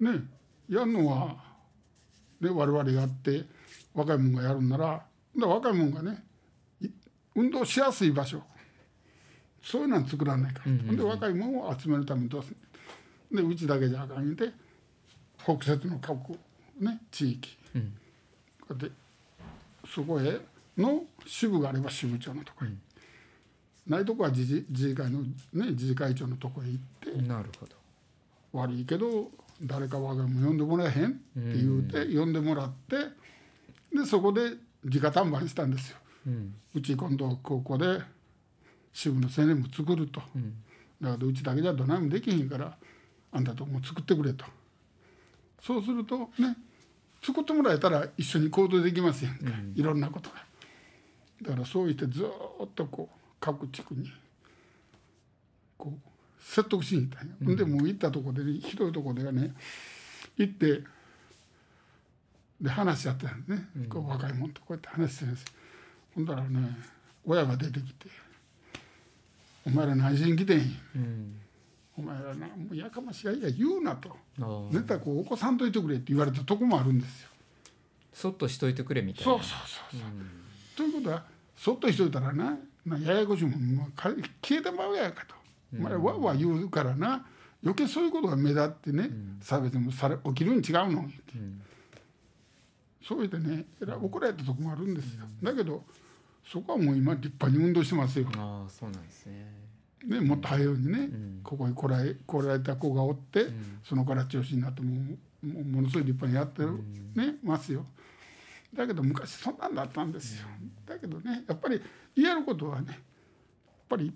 [0.00, 0.24] ね
[0.68, 1.36] やるのは、
[2.40, 3.44] ね、我々やって
[3.94, 6.24] 若い者がやるんならだから若い者がね
[6.80, 6.88] い
[7.34, 8.42] 運動しやすい場所。
[9.62, 10.96] そういうのは作らないから、うんうんうん。
[10.96, 12.56] で若い者を集めるためにどうする
[13.30, 14.50] でうちだけじゃあかんで
[15.44, 16.30] 北節の各、
[16.80, 17.56] ね、地域。
[17.74, 17.94] うん。
[18.60, 18.90] こうやって
[19.88, 20.40] そこへ
[20.76, 22.76] の支部があれば支部長のところに、
[23.86, 25.28] ないとこは自治自治会の、ね、
[25.70, 27.72] 自治会長のとこへ行って、なるほど。
[28.52, 29.30] 悪いけど
[29.62, 32.96] 誰か我がも呼んでもらえへんって言うて、呼んでもらって
[33.96, 35.98] でそこで直談判したんですよ。
[36.26, 36.54] うん。
[36.74, 38.00] うち今度高校で
[38.92, 40.54] 支部の青年部作ると、ん。
[41.00, 42.76] だからうちだけじゃどないもできへんから
[43.32, 44.44] あんたとも作ってくれと。
[45.60, 46.56] そうするとね
[47.24, 49.72] 作ってもらえたら一緒に行動できますやんか、うん。
[49.76, 50.36] いろんなことが。
[51.42, 52.26] だからそう言ってずー
[52.64, 54.10] っとこう各地区に
[55.76, 55.98] こう
[56.40, 59.54] 説得しに行ったんや、ほんでもう行ったとこでねひどいとこではね
[60.36, 60.82] 行って
[62.62, 65.44] で話し合ってたんですね、こう若い者とこうやって話してるんです。
[65.44, 65.48] よ
[66.14, 66.78] ほんだらね
[67.26, 68.06] 親が出てきて
[69.66, 70.64] 「お前ら何しに来てんや
[70.96, 71.36] うん。
[71.98, 74.16] お前らなもうやかましやいや言うな」と。
[74.38, 77.28] あー「絶対こう起こさんといてくれ」って言われたとこもあるんですよ。
[78.12, 79.32] そっとしといてくれみたいな。
[79.32, 80.10] そうそうそうそう。
[80.76, 81.24] ということは
[81.56, 85.34] そっとしといたらななややこしいもんもうか消えてまうやんかと。
[85.74, 87.26] お前らわわ言うからな
[87.64, 91.38] 余計そういうことが目立ってね、差別もされ起きるに違うの言って。
[91.38, 91.62] うん
[93.06, 95.24] そう言ってねえらい怒られたとこもあるんですよ。
[95.42, 95.84] だけど
[96.44, 98.26] そこはもう今立派に運動してますよ。
[98.36, 99.62] ああそうなんですね。
[100.04, 101.40] ね、もっと早うにね、ん。
[101.44, 103.80] ここに来られ来られた子がおって、ん。
[103.84, 104.96] そのから調子になっても
[105.42, 106.78] うもうものすごい立派にやってる、
[107.14, 107.86] ねますよ。
[108.74, 110.46] だけど昔そんなんだったんですよ、
[110.86, 111.80] だけどねやっぱり
[112.16, 112.96] 言えることはねやっ
[113.88, 114.12] ぱり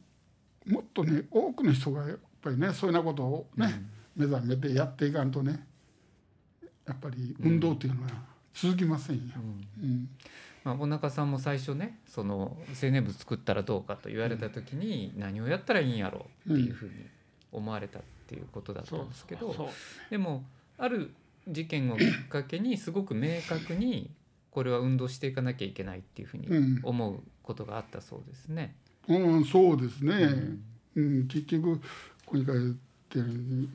[0.66, 3.84] もっとね多くの人がやっぱりねそういうようなことをね、
[4.16, 5.66] 目覚めてやっていかんとね
[6.86, 8.08] やっぱり運動っていうのは
[8.56, 9.22] 続きませんよ。
[9.82, 10.08] うん。
[10.64, 16.92] まあ、お中さんも最初ねその青年部作ったらどうかと言われた時に何をやったらいいんやろうっていうふうに
[17.52, 19.70] 思われたっていうことだったんですけど
[20.10, 20.44] でも
[20.76, 21.12] ある
[21.46, 24.10] 事件をきっかけにすごく明確に
[24.50, 26.80] これは運動していかなきゃいけないっていうふうにうん。
[26.82, 28.74] 思うことがあったそうですね。
[29.06, 30.14] うん、そうですね、
[30.96, 31.28] うん。
[31.28, 31.82] 結局こ
[32.26, 32.76] こに書い
[33.08, 33.68] てるように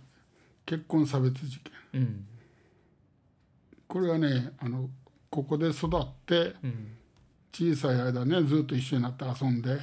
[0.65, 2.01] 結婚差別事件。
[2.01, 2.25] うん
[3.91, 4.89] これはねあの
[5.29, 6.97] ここで育ってうん。
[7.53, 9.77] 小さい間ねずっと一緒になって遊んで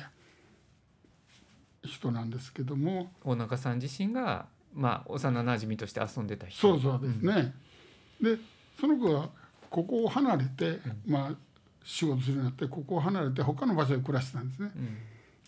[1.84, 3.12] 人なんですけども。
[3.22, 6.58] 大中さん自身が、まあ、幼なじみとして遊んでた人。
[6.58, 7.54] そうそうですね、
[8.22, 8.38] で
[8.80, 9.28] その子が
[9.68, 11.36] ここを離れて、まあ
[11.84, 14.70] 仕事するようになってここを離れて他の場所で暮らしてたんですね。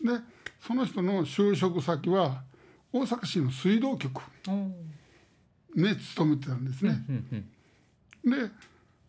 [0.03, 0.19] うん。
[0.19, 0.23] で
[0.61, 2.43] その人の就職先は
[2.93, 4.75] 大阪市の水道局うん
[5.75, 7.51] ね勤めてたんですね、うんうん
[8.31, 8.51] で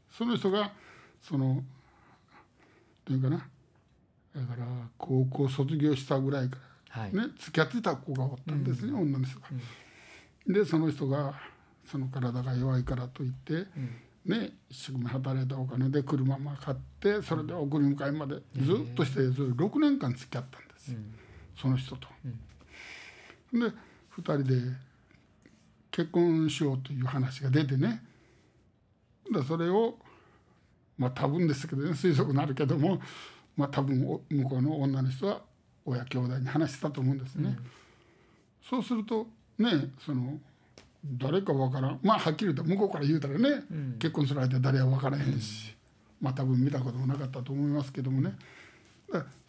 [0.10, 0.72] その人が
[1.22, 1.64] その
[3.06, 3.38] というかな。
[4.36, 4.66] だから
[4.98, 6.58] 高校卒業したぐらいか
[6.90, 9.48] はい、らね付き合ってた子がおったんですね、女の人が。
[10.48, 11.34] でその人が
[11.86, 13.68] その体が弱いからといって、うん。
[14.26, 20.96] ね一生懸命働いたお金で車も買ってそれで送り迎えまでずっとしてず6年間付き合ったんです。
[21.60, 22.08] その人と。
[23.54, 23.72] で2
[24.22, 24.56] 人で
[25.92, 28.04] 結婚しようという話が出てね
[29.32, 29.98] でそれを
[30.98, 33.00] まあ多分ですけどね推測になるけども
[33.56, 35.42] まあ多分お向こうの女の人は
[35.86, 37.58] 親兄弟に話したと思うんですね。
[38.62, 39.70] そうするとね
[40.06, 40.40] その
[41.04, 42.00] 誰かわからん。
[42.04, 43.98] まあはっきり言うと向こうから言うたらね、ん。
[43.98, 45.76] 結婚する相手は誰は分からへんし、
[46.20, 48.36] まあ多分見たこともなかったと思いますけどもね。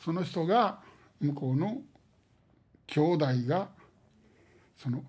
[0.02, 0.80] その人が
[1.20, 1.82] 向こうの
[2.86, 3.68] 兄弟が
[4.76, 5.04] その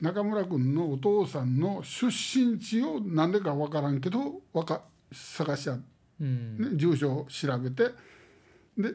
[0.00, 5.84] 中村君のお父さんの出身地を何でか分からんけどわか探し合って、
[6.20, 6.58] うん。
[6.58, 7.90] ね、住所を調べて。
[8.76, 8.94] で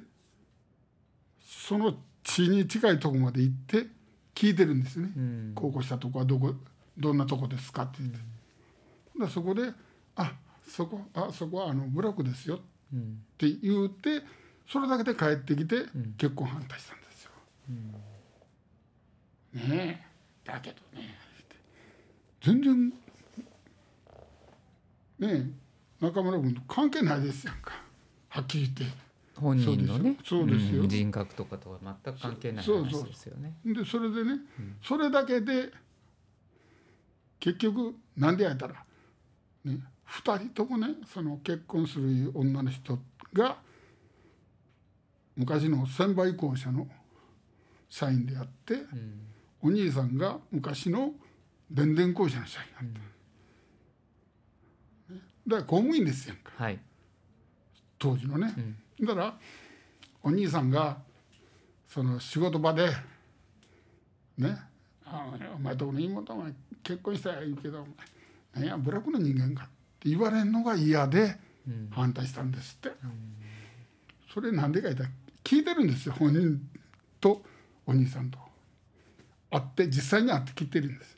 [1.41, 3.87] その地に近いとこまで行って
[4.33, 5.13] 聞いてるんですよね。
[5.15, 5.51] うん。
[5.55, 6.53] 高校したとこはどこ
[6.97, 8.17] どんなとこですかって言って、
[9.19, 9.71] でそこで
[10.15, 10.33] 「あ
[10.67, 12.59] そこあそこはあのブロックですよ」
[12.93, 14.21] うんって言って
[14.67, 15.85] それだけで帰ってきて
[16.17, 17.31] 結婚反対したんですよ。
[19.67, 20.12] ねえ
[20.43, 21.15] だけどね。
[22.41, 22.89] 全然
[25.19, 25.49] ね
[26.01, 27.71] え中村君と関係ないですやんか。
[28.27, 28.97] はっきり言って。
[29.35, 30.17] 本人のね。
[30.23, 30.59] そうですよ。
[30.59, 30.83] そうですよ。
[30.83, 30.89] ん。
[30.89, 33.53] 人格とかとは全く関係ないそうそう話ですよね。
[33.65, 34.39] でそれでね、
[34.83, 35.71] それだけで
[37.39, 38.83] 結局なんでやったら、
[39.63, 39.79] ね、
[40.09, 42.99] 2人ともねその結婚する女の人
[43.33, 43.57] が
[45.35, 46.87] 昔の専売公社の
[47.89, 49.32] 社員であって、うん
[49.63, 51.13] お兄さんが昔の
[51.71, 53.13] 電電公社の社員だった、ね
[55.47, 56.51] だから公務員ですやんか。
[56.55, 56.79] はい。
[57.99, 58.53] 当時のね、
[58.99, 59.05] うん。
[59.05, 59.33] だから
[60.21, 60.97] お兄さんが
[61.87, 62.89] その仕事場で
[64.37, 64.57] ね
[65.05, 67.89] あお前とこの妹お前結婚したらいいけどお前
[68.55, 69.67] 何やブラックの人間かっ
[69.99, 71.89] て言われるのが嫌でうん。
[71.91, 72.91] 反対したんですって、
[74.33, 75.09] それなんでか言ったら
[75.43, 76.59] 聞いてるんですよ本人
[77.21, 77.41] と
[77.85, 78.37] お兄さんと
[79.53, 81.17] 会って実際に会って聞いてるんです、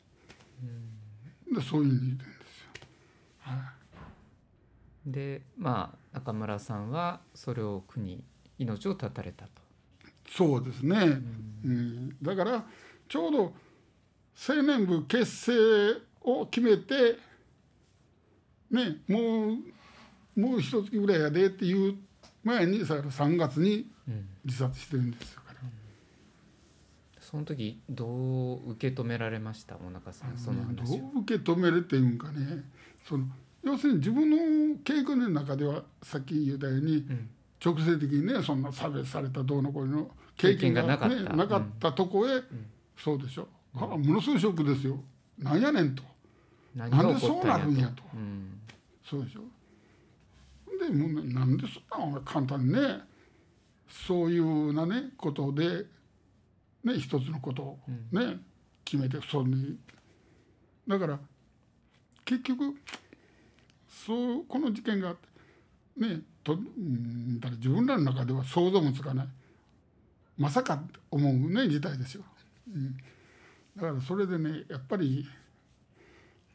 [1.54, 2.68] でそういうふうに言ってるんですよ、
[3.40, 3.76] はい
[5.06, 8.24] でまあ中村さんはそれを苦に
[8.58, 9.50] 命を絶たれたと。
[10.28, 10.96] そうですね、
[11.64, 12.16] うん。
[12.20, 12.64] だから
[13.08, 13.38] ちょうど
[14.48, 15.52] 青年部結成
[16.22, 17.18] を決めて
[18.70, 19.52] ねも
[20.36, 21.96] うもう一月ぐらいやでっていう
[22.42, 24.28] 前にさ3月にうん。
[24.44, 25.40] 自殺してるんですよ。
[25.40, 25.45] から、
[27.28, 31.10] その時どう受け止められましたもなかさんそのど話を。
[31.16, 32.64] う受け止めるっていうんかね。
[33.08, 33.24] その
[33.64, 37.28] 要するに自分の経験の中ではさっき言ったように、うん。
[37.64, 42.42] 直接的にねそんな差別されたどうのこうの経験が,、ね、経験がなかったなかったとこへ、
[42.96, 45.00] そうでしょ、あものすごいショックですよ。
[45.38, 46.02] なんやねんと。
[46.76, 48.02] 何なんでそうなるんやと。
[48.14, 48.60] うん。
[49.04, 49.40] そうでしょ。
[50.78, 53.00] でもうねなんでそんな簡単にね
[53.88, 55.86] そういうなねことで
[56.86, 57.78] ね一つのことを
[58.12, 58.38] ね、
[58.84, 59.76] 決めてそんに。
[60.86, 61.18] だから
[62.24, 62.74] 結局
[63.88, 69.28] そうこの事件があってねとうんだから自分らの中では想像もつかない。
[70.38, 72.22] まさか思うね事態ですよ、
[72.68, 72.96] うん、
[73.76, 75.26] だからそれでねやっぱり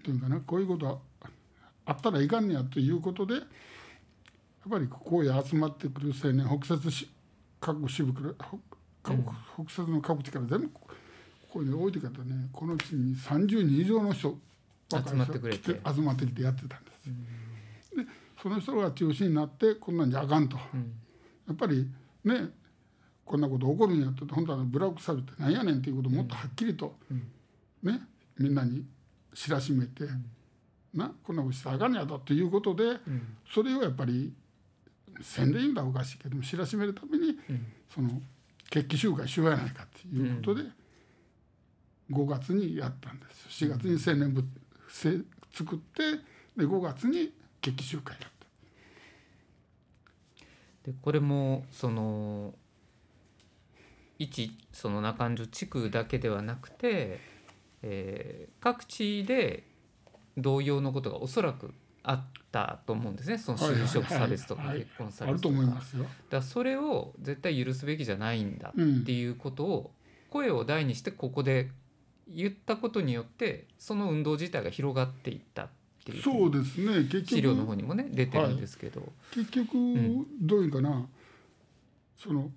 [0.04, 0.98] というかなこういうことは
[1.86, 3.44] あったらいかんねやということでやっ
[4.70, 7.10] ぱりここへ集まってくる青年北摂し
[7.60, 8.48] 各支部から
[9.04, 9.14] 北
[9.64, 10.82] 北摂の各地から全部こ
[11.54, 14.38] こに置いてからねこのうちに30人以上の人
[14.90, 15.74] 集まってくれて。
[15.74, 16.92] 来集まってきてやってたんで
[17.82, 17.96] す。
[17.96, 18.06] で
[18.42, 20.64] その人が中心になってこんなんじゃあかんと、や
[21.54, 21.90] っぱり
[22.24, 22.50] ね
[23.24, 26.96] こんなこと起こるんやって本当はブラック差別ってなんやねんっていうことをもっとはっきりと、
[27.84, 28.02] ね
[28.38, 28.84] みんなに
[29.34, 30.06] 知らしめて、
[30.94, 32.84] なこんなことしたらあかんやだということで、
[33.54, 34.34] それをやっぱり
[35.22, 37.38] 宣伝言うたらおかしいけども知らしめるために、
[37.94, 38.10] その
[38.71, 40.63] 決起集会しようやないかということで、
[42.10, 44.43] 5月にやったんです4月に青年部
[44.89, 45.17] せ
[45.53, 46.12] 作って
[46.57, 48.31] で5月に決起集会やっ
[50.84, 50.89] た。
[50.89, 52.53] でこれもその
[54.17, 57.19] 一その中安地区だけではなくて、
[57.84, 59.63] えー各地で
[60.38, 61.73] 同様のことがおそらく
[62.04, 63.38] あったと思うんですね。
[63.38, 64.70] その就職差別とかはい。
[64.72, 65.70] はい結婚差あると別とか。
[65.70, 66.04] 思いますよ。
[66.04, 69.92] だからそれを絶対許すべきじゃないんだっていうことを
[70.30, 71.72] 声を大にしてここで
[72.28, 75.70] 言ったことによってその運動自体が広がっていったっ
[76.06, 77.08] ていうそうですね。
[77.10, 80.26] 結資料の局方にもね出てるんですけど、結局ん。
[80.42, 81.06] どういうかな、
[82.18, 82.50] その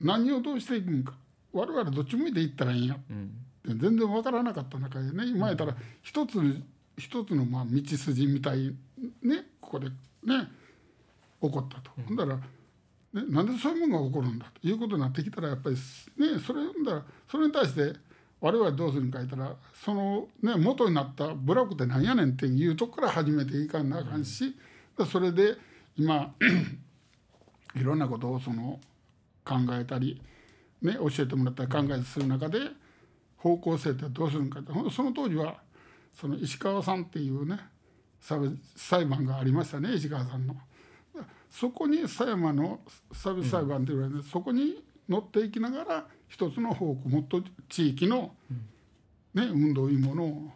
[0.00, 1.14] 何をどうしていくんか。
[1.52, 2.96] 我々どっち向いていったらいいんや。
[3.10, 3.30] うん。
[3.66, 6.54] 全然分からなかった中でね今やったら一つの
[7.00, 8.74] 一つのまあ道筋みたい
[9.22, 9.94] ねここでね
[11.42, 12.42] 起こったと、ほんだら、ね、
[13.30, 17.98] なんでそういうものが起こるんだということになってきたらやっぱりねそれだらそれに対して
[18.40, 24.54] 我々どうするんか言ったらそのね元になったブラックってなんやねんっていうとこから始めていかなあかんし、
[25.10, 25.56] それで
[25.96, 26.34] 今
[27.74, 28.78] いろんなことをその
[29.44, 30.20] 考えたり、
[30.82, 32.58] ね、教えてもらったり考えする中で
[33.36, 35.56] 方向性ってどうするんかってその当時は
[36.20, 37.58] その石川さんっていうね
[38.76, 40.54] 裁判がありましたね石川さんの。
[41.50, 42.80] そこに狭山の
[43.12, 48.36] 差別裁判って言われて、そこに乗っていきながら一つの方向もっと地域の、
[49.34, 50.50] ね、運動いうものを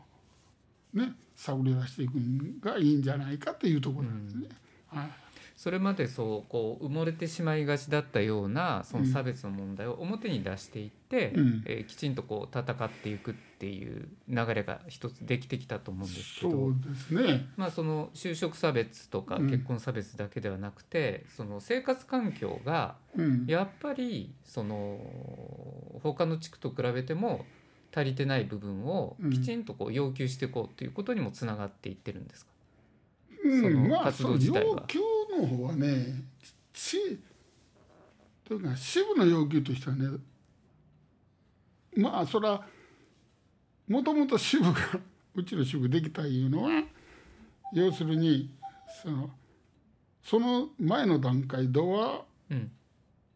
[0.92, 4.48] ね探り出していくのがいいんじゃないかっていうところなんですね。
[4.86, 5.23] はい
[5.64, 11.62] それまでそうこう埋もれてしまいがちだったようなその差別の問題を表に出していって、うん。
[11.64, 17.46] えーきちんとこう戦っていくっていう流れが一つできてきたと思うんですけそどうですね。
[17.56, 19.46] まあその就職差別とかうん。
[19.48, 25.00] 結婚差別だけではなくて、その生活環境がうん、やっぱりその
[26.02, 27.46] 他の地区と比べても
[27.96, 32.52] 足りてない部分をきちんとこう要求していこうということにもつながっていってるんですか、
[33.42, 34.66] そのまあ活その動自体は。
[34.66, 36.22] 要求の方はね
[36.72, 37.18] し
[38.44, 40.08] というか支部の要求としてはね
[41.96, 42.64] まあそれは
[43.88, 44.78] もともと支部が
[45.34, 46.84] うちの支部できたいうのは
[47.72, 48.50] 要するに
[49.02, 49.30] その
[50.22, 52.70] その前の段階ではうん。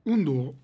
[0.04, 0.54] 運動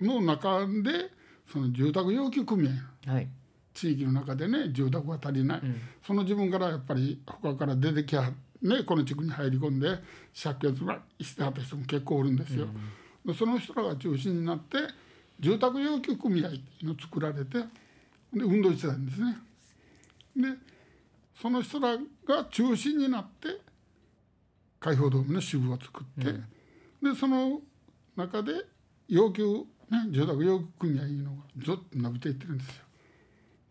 [0.00, 1.10] の中で
[1.50, 2.68] その住宅要求組
[3.06, 3.12] 合。
[3.12, 3.28] はい。
[3.72, 5.80] 地域の中でね住宅が足りない、うん。
[6.04, 8.32] その自分からやっぱり他から出てきは
[8.62, 9.88] ねこの地区に入り込んで
[10.40, 10.74] 借金
[11.20, 12.66] してはった人も結構おるんですよ。
[13.24, 14.78] でその人らが中心になって
[15.40, 17.64] 住宅要求組合っていうのを作られてで
[18.34, 19.36] 運動してたんですね。
[20.36, 20.58] で
[21.40, 21.96] その人ら
[22.26, 23.60] が中心になって
[24.80, 26.32] 開放ドームの支部を作って、
[27.02, 27.60] でその
[28.16, 28.52] 中で
[29.08, 32.84] 要求、ね、住宅要求組合いうのがずっと伸びていってるんですよ。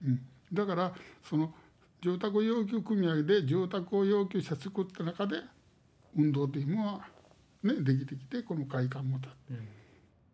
[0.06, 0.22] うん、
[0.52, 1.54] だからその
[2.06, 5.38] 住宅要求組合で住宅を要求して作った中で
[6.16, 7.02] 運動というのは、
[7.64, 9.58] ね、できてきてこの会館も立っ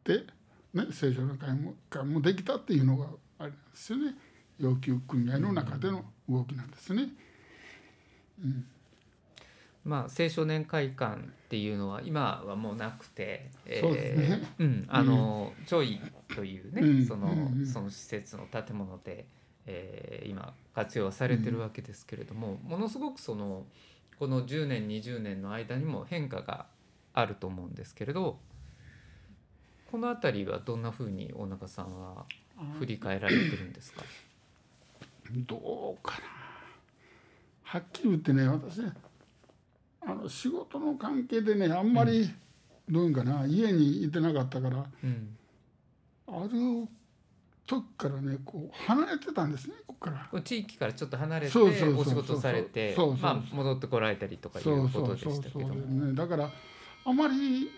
[0.03, 0.25] て、
[0.73, 3.05] ね、清少の会も館もできたっていうのが
[3.39, 4.15] あれなんですよね。
[4.59, 7.07] 要求組合の中での動きなんですね。
[9.85, 14.41] まあ青少年会館っていうのは今はもうなくて、えーそうですね。
[14.59, 16.01] うん、あの、ジョイ
[16.35, 17.05] というね、うん。
[17.05, 17.65] その、うんうん。
[17.65, 19.25] その施設の建物で、
[19.65, 23.65] えー今活用されてるわけですけれども、ものすごくその
[24.19, 26.67] この10年20年の間にも変化が
[27.13, 28.39] あると思うんですけれど
[29.91, 32.25] この辺りはどんなふうに大中さんは
[32.79, 34.03] 振り返られてるんですか、
[35.47, 36.27] どうかな。
[37.63, 38.91] はっきり言ってね私ね
[40.01, 42.29] あの仕事の関係でねあんまり、
[42.89, 45.37] どういうんかな家にいてなかったからうん、
[46.27, 46.87] ある
[47.71, 50.41] 時からねこう離れてたんですねここから。
[50.41, 51.71] 地域からちょっと離れてお
[52.03, 56.49] 仕事されて戻ってこられたりとかいうことでしたけどねだから
[57.05, 57.71] あまり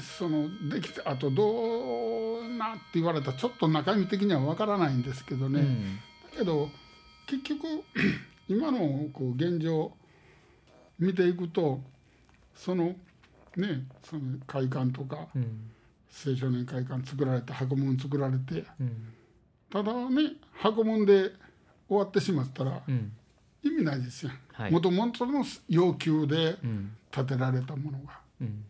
[0.00, 5.98] そのできてあとどうなって言われたらちょっと中身的にはわからないんですけどね、うん
[6.30, 6.68] だけど
[7.26, 7.66] 結局
[8.46, 8.78] 今の
[9.12, 9.92] こう現状
[11.00, 11.80] 見ていくと
[12.54, 12.94] その
[13.56, 15.70] ねその会館とかうん
[16.12, 18.64] 青少年会館作られて箱門作られて。
[18.80, 19.12] うん。
[19.70, 21.30] ただね箱門で
[21.88, 23.12] 終わってしまったらうん。
[23.62, 24.72] 意味ないですよはい。
[24.72, 26.92] もともとの要求でうん。
[27.10, 28.20] 建てられたものが。
[28.40, 28.64] うん。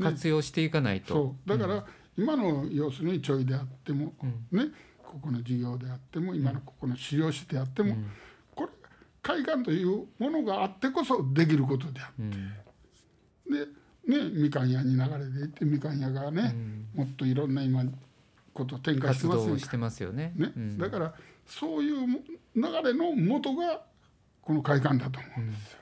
[0.00, 1.14] 活用していかないと。
[1.14, 1.48] そう。
[1.48, 1.84] だから
[2.16, 4.58] 今の要するにちょいであっても、うん。
[4.58, 4.70] ね
[5.02, 8.10] ここの事業であっても今のここの資料室であっても、うん。
[8.54, 8.70] これ
[9.22, 12.30] 会館というものがあってこそできることであうん。
[12.30, 13.70] って
[14.06, 16.54] ねみかん屋に流れていってみかん屋がね、
[16.94, 17.84] もっといろんな今
[18.54, 20.32] ことを展開して活ますよ動してますよね。
[20.36, 20.52] ね。
[20.56, 20.78] うん。
[20.78, 21.14] だから
[21.46, 22.06] そういう
[22.54, 23.82] 流れの元が
[24.42, 25.78] この会館だと思うんですよ。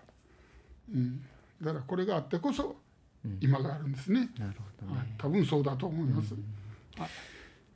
[0.95, 1.25] うん。
[1.63, 2.77] だからこれがあってこそ
[3.25, 3.39] うん。
[3.41, 4.29] 今があるんですね。
[4.39, 4.99] なるほどね。
[4.99, 6.35] はい、多分そうだと思います。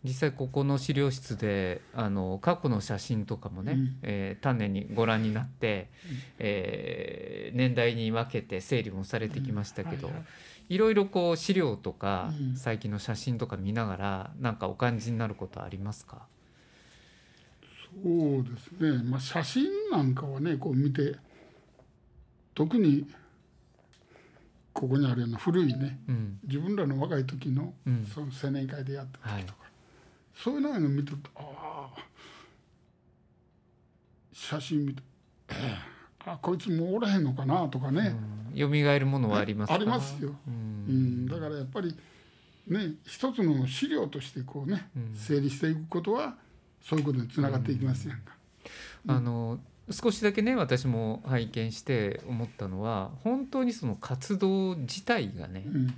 [0.05, 3.99] 実際ここの資料室であの過去の写真とかもね、うん。
[4.03, 5.91] えー丹念にご覧になって、
[6.39, 10.15] えー年代に分けて整理もされてきましたけど、うん。
[10.15, 10.79] はいい。
[10.79, 12.57] ろいろこう資料とか、うん。
[12.57, 16.27] 最近の写真とか見ながらなんかお感じになることはありますか？
[18.05, 21.17] そうですね、まあ、写真なんかはねこう見て
[22.55, 23.09] 特に
[24.73, 26.39] ここにあるような古いねうん。
[26.45, 28.05] 自分らの若い時のうん。
[28.07, 29.68] その青年会でやったはい時とか、
[30.43, 32.01] そういうのを見てるとああ
[34.33, 35.03] 写真見て、
[35.51, 35.99] ええ
[36.31, 38.15] あこいつもうおらへんのかなとかね、
[38.55, 39.75] よみがえるものはありますか？
[39.75, 40.31] ありますよ。
[40.47, 41.25] ううん。
[41.25, 41.97] ん、だからやっぱり
[42.67, 45.15] ね一つの資料としてこうね、うん。
[45.15, 46.37] 整理していくことは
[46.83, 48.35] そういうことにつながっていきますやんか。
[49.07, 49.59] あの
[49.91, 55.95] 少しだけね私も拝見して思ったのは本当にその活動自体がねうん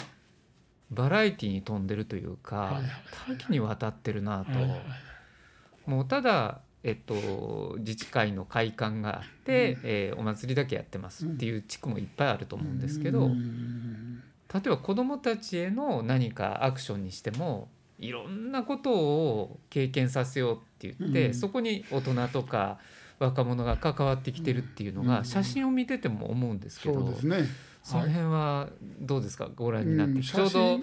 [0.90, 2.80] バラエティに富んでるというか、
[3.28, 14.22] 多岐にわたってるなと、もうただ、えっと、自治会の会館があって、えーお祭りだけやってますっていう地区もいっぱいあると思うんですけど、うん。
[14.52, 17.68] 例えば子どもたちへの何かアクションにしても
[18.00, 21.34] いろんなことを経験させようって言って、うん。
[21.34, 22.78] そこに大人とか
[23.18, 25.06] 若者が関わってきてるっていうのうん。
[25.06, 27.69] が写真を見てても思うんですけど、そうですね。
[27.82, 28.68] その辺は
[29.00, 29.48] どうですか？
[29.54, 30.80] ご覧になって、うんちょうど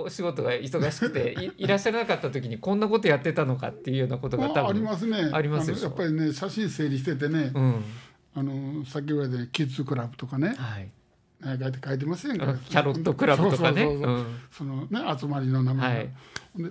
[0.00, 5.30] お仕事が忙しくてい いらっしゃらなかった時にこんなことやってたのかっていうようなことが多ああり分ますね。
[5.32, 7.84] ありますやっぱりね写真整理しててね、うん。
[8.34, 10.88] あのさっき言われたようにキッズクラブとかね、はい、
[11.42, 12.50] 書いて書いてますやんか。
[12.50, 13.88] あキャロットクラブとかね。
[14.52, 15.96] そのね集まりの名前が。
[15.96, 16.08] はい。
[16.62, 16.68] で、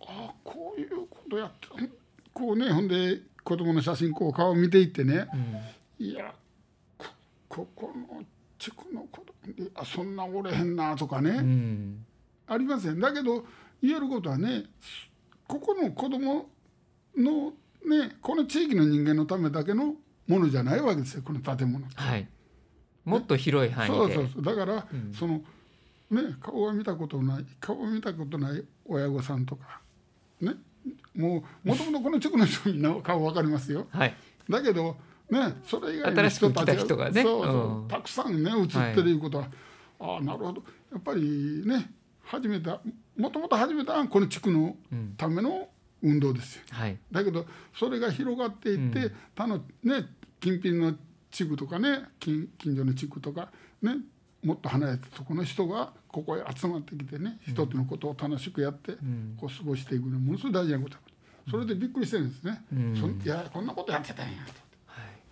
[0.00, 1.88] ああこういうことやって
[2.32, 5.28] こうねほんで子供の写真こう顔見ていってね、
[6.00, 6.06] うん。
[6.06, 6.34] いや
[6.98, 7.06] こ
[7.48, 8.24] ここの
[8.62, 9.24] 地区の子
[9.74, 12.06] あそんなおれへんなとかね、うん。
[12.46, 13.00] ありません。
[13.00, 13.44] だけど
[13.82, 14.66] 言えることはね
[15.48, 16.48] ここの子供
[17.16, 17.54] の
[17.84, 19.96] ねこの地域の人間のためだけの
[20.28, 21.22] ものじゃないわけですよ。
[21.24, 22.28] この建物はい。
[23.04, 23.96] もっと広い範囲で。
[23.96, 24.44] そうそうそう。
[24.44, 25.12] だから、うん。
[25.12, 25.40] その
[26.12, 29.80] ね顔は見たことない顔は見たことない親御さんとか
[30.40, 30.54] ね。
[31.16, 33.88] もうもともとこの地区の人みんな顔わかりますよ。
[33.90, 34.14] はい。
[34.48, 34.96] だけど
[35.32, 37.22] ねそれ以外の人たち人がね。
[37.22, 37.88] そうそう、うん。
[37.88, 39.48] たくさんね映ってるいうことは、
[39.98, 40.62] ああなるほど。
[40.92, 41.90] やっぱりね
[42.22, 42.80] 始めた
[43.16, 45.14] もともと始めたのはこの地区のうん。
[45.16, 45.68] ための
[46.02, 46.62] 運動ですよ。
[46.70, 46.98] はい。
[47.10, 50.06] だけどそれが広がっていって、他のね
[50.40, 50.94] 近辺の
[51.30, 53.96] 地区とかね近近所の地区とかね
[54.42, 59.36] もっと離れたところの人がここへ集まってきてね一つのことを楽しくやって、ん。
[59.40, 61.00] こう過ごしていくのはものすごい大事なことだ
[61.50, 62.96] それでびっくりしてるんですね、うん。
[62.96, 64.52] そんいやこんなことやってたんやと、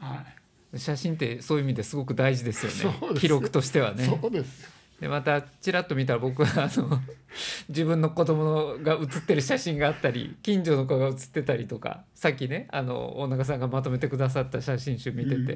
[0.00, 0.24] は
[0.72, 0.78] い。
[0.78, 2.98] 写真ってそういう意味ですごく大事ですよね。
[3.18, 4.04] 記録としてはね。
[4.04, 4.68] そうですよ。
[5.00, 7.00] でまたちらっと見たら僕はあの
[7.70, 15.46] 自分の子供が写ってる写真があったり近所の子が写ってたりとかさっきねあの大中さんがまとめてくださった写真集見てて、うん。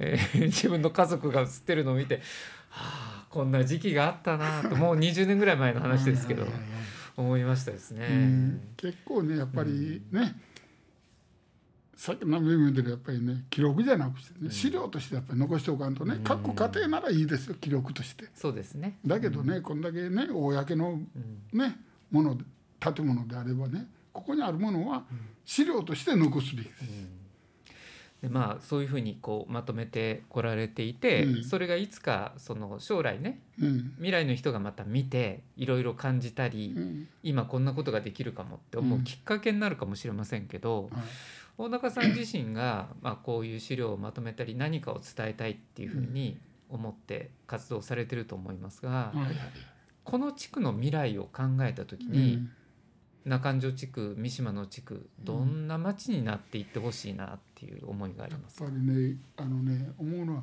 [0.00, 2.16] えー自分の家族が写ってるのを見て、
[2.70, 6.46] はあ、こんな時期があったなともう20年ぐらい前の話ですけど
[7.18, 8.06] 思いましたですね。
[8.10, 8.60] うん。
[8.78, 10.34] 結構ねやっぱりね、
[12.00, 16.24] さっき何べんも言うけどやっぱりね記録じゃなくてね、資料としてやっぱり残しておかんとね、うん。
[16.24, 18.24] 各家庭ならいいですよ記録として。
[18.34, 18.96] そうですね。
[19.04, 20.98] だけどね、こんだけね公の
[21.52, 21.76] ね
[22.10, 22.44] もので
[22.80, 25.04] 建物であればねここにあるものは
[25.44, 26.84] 資料として残すべきです、
[28.22, 31.44] でまあそういうふうにこうまとめてこられていて、うん。
[31.44, 33.92] それがいつかその将来ねうん。
[33.96, 37.08] 未来の人がまた見ていろいろ感じたり、うん。
[37.22, 41.02] 今こんなことができるかもって思うきっかけになるかもしれませんけど、はい
[41.58, 46.38] 大中さん自身が、まあ、こういう資料をまとめたり何かを伝えたいっていうふうに
[46.68, 49.12] 思って活動されてると思いますが、
[50.04, 52.50] この地区の未来を考えた時うに、ん。
[53.24, 60.42] 中条地区三島の地区どんな町になっていってほしいなっていう思いがありますやっぱりねあのね思うのは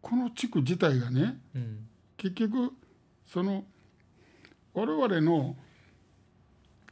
[0.00, 1.86] この地区自体がねうん。
[2.16, 2.72] 結局
[3.26, 3.64] その
[4.72, 5.56] 我々の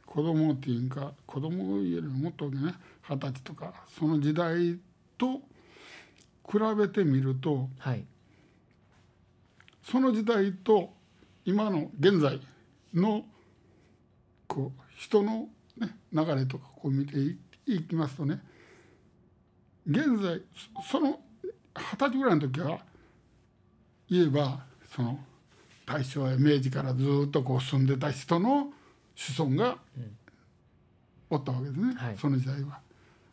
[0.05, 2.73] 子供っていうか子供よりももっとね
[3.09, 4.79] 二十歳とかその時代
[5.17, 5.41] と
[6.47, 8.05] 比べてみるとはい。
[9.83, 10.93] その時代と
[11.45, 12.39] 今の現在
[12.93, 13.23] の
[14.47, 15.47] こう人の、
[15.77, 18.39] ね、流れとかこう見ていいきますとね
[19.87, 20.41] 現在
[20.83, 21.19] そその
[21.75, 22.79] 二十歳ぐらいの時は
[24.09, 25.19] 言えばその
[25.85, 28.71] 大正や明治からずっとこう住んでた人の
[29.15, 30.17] 子孫がうん。
[31.29, 32.17] おったわけですね、はい。
[32.17, 32.79] その時代は。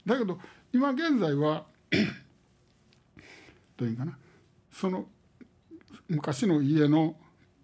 [0.06, 0.38] だけど
[0.72, 1.66] 今現在は
[3.76, 4.16] どういうかな
[4.72, 5.06] その
[6.08, 7.16] 昔の家の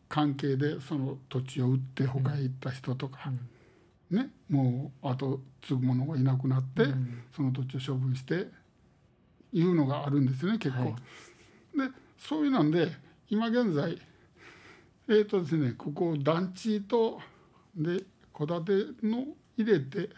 [0.09, 3.33] 関係でその土地を売って他へ行った人とか、
[4.11, 7.23] ね、もうあと継ぐ者がいなくなって、うん。
[7.35, 8.49] その土地を処分して
[9.53, 10.83] いうのがあるんですよね結構。
[10.83, 10.93] はい。
[10.93, 12.89] でそういうなんで
[13.31, 13.99] 今現在
[15.09, 17.21] えーとですねここ団地と
[17.75, 18.05] で
[18.37, 18.65] 戸建
[19.01, 19.27] ての
[19.57, 20.11] 入れて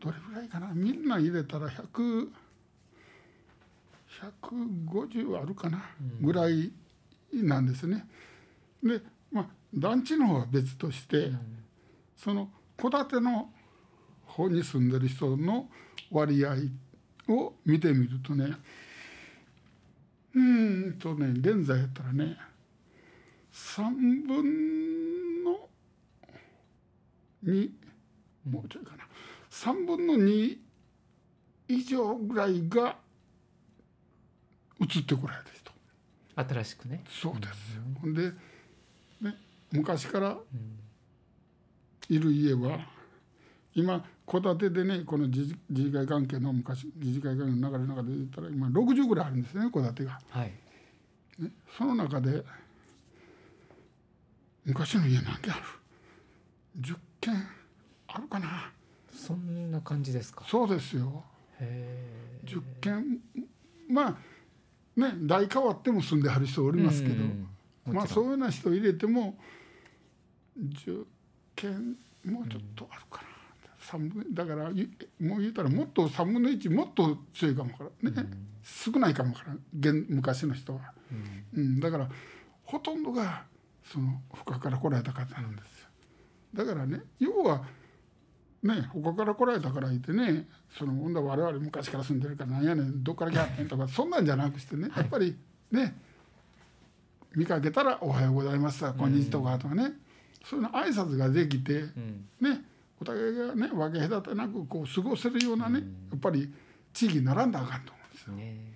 [0.00, 0.72] どれぐらいかな？
[0.74, 2.28] みんな入れたら100
[4.42, 5.84] 150あるかな、
[6.20, 6.72] ぐらい
[7.32, 8.06] なんですね。
[8.82, 11.30] でまあ団地の方は別として、
[12.16, 13.50] その戸建ての
[14.24, 15.68] 方に住んでる人の
[16.10, 16.54] 割合
[17.28, 18.54] を見てみるとね
[20.34, 22.38] うーんとね現在やったらね
[23.52, 25.68] 3分の
[27.44, 27.70] 2
[28.50, 29.04] もうちょいかな
[29.56, 30.58] 3分の2
[31.68, 32.98] 以上ぐらいが
[34.78, 35.72] 移ってこられた人
[36.52, 37.82] 新しくね、そうですよ。
[38.02, 38.30] ほんで、
[39.22, 39.34] ね、
[39.72, 40.36] 昔から
[42.10, 42.80] いる家は
[43.74, 50.20] 今戸建てでねこの自治自治会関係の昔自治会関係の流れの中で言ったら今60ぐらいあるんですね戸建てが。
[50.28, 50.52] はい
[51.38, 52.44] ね、その中で
[54.66, 55.62] 昔の家何軒ある
[56.82, 57.34] ?10 軒
[58.08, 58.70] あるかな
[59.16, 60.44] そんな感じですか？
[60.46, 61.24] そうですよ。
[61.58, 63.20] へえ10軒
[63.88, 64.16] まあ
[65.00, 67.24] ね代変わっても住んではる人おりますけど、
[67.86, 69.38] まあそういうような人入れても
[70.58, 71.04] 10
[71.54, 73.28] 件もうちょっとあるかな、
[73.78, 74.90] 三分だからゆ
[75.20, 78.14] もう言うたらもっと3分の1もっと強いかもわからん。
[78.14, 78.30] ね、
[78.62, 79.60] 少ないかもわからん。
[79.78, 80.92] 現昔の人は、
[81.54, 81.80] うん。
[81.80, 82.08] だから
[82.64, 83.44] ほとんどが
[83.84, 85.88] その深から来られた方なんですよ。
[86.54, 87.64] だからね要は
[88.62, 90.46] ね他から来られたからいてね
[90.76, 95.36] そのほんだ我々昔から住んでるからなんやねんどっから来はってんとかそんなんじゃなくしてねやっぱり
[95.70, 95.96] ね
[97.34, 99.92] 見かけたら「おはようございます」とか「こんにちは」とかとかね。
[100.48, 102.28] そういうの挨拶ができてうん。
[102.40, 102.64] ね
[103.00, 105.80] お互いがね分け隔てなくこう過ごせるようなね
[106.10, 106.52] やっぱり
[106.94, 108.32] 地域にならんだあかんと思うんですよ。
[108.34, 108.72] ね。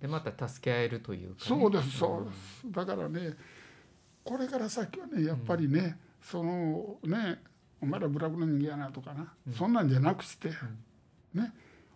[0.00, 2.62] でまた助け合えるというか、ね、そうですそうです。
[2.70, 3.34] だからね
[4.24, 7.40] これから先はねやっぱりね、そのね
[7.80, 10.50] お前らブラックの人間やなとかな、そんなんじゃなくして、
[11.34, 11.52] ね。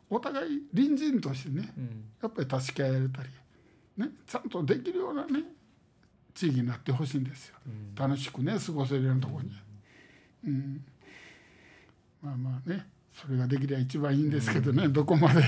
[0.09, 2.05] お互い隣人としてねうん。
[2.21, 3.29] やっぱり助け合えたり、
[3.97, 5.45] ね、ちゃんとできるようなね
[6.35, 7.57] 地域になってほしいんですよ、
[7.97, 9.51] 楽しくね過ごせるようなところに、
[10.47, 10.85] うん、
[12.23, 12.87] まあまあね
[13.21, 15.43] それができれば一番いいんですけどね、どこまで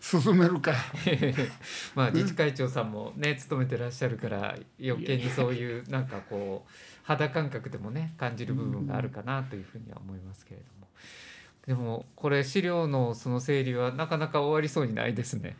[0.00, 0.72] 進めるか。
[1.94, 6.72] まあ自治会長さんもね務めてらっしゃるから余計にそういうなんかこう
[7.02, 10.88] 肌感覚でもね感じる部分があるかなというふうには思いますけれども
[11.66, 15.56] でもこれ資料のその整理はなかなか終わりそうにないですね。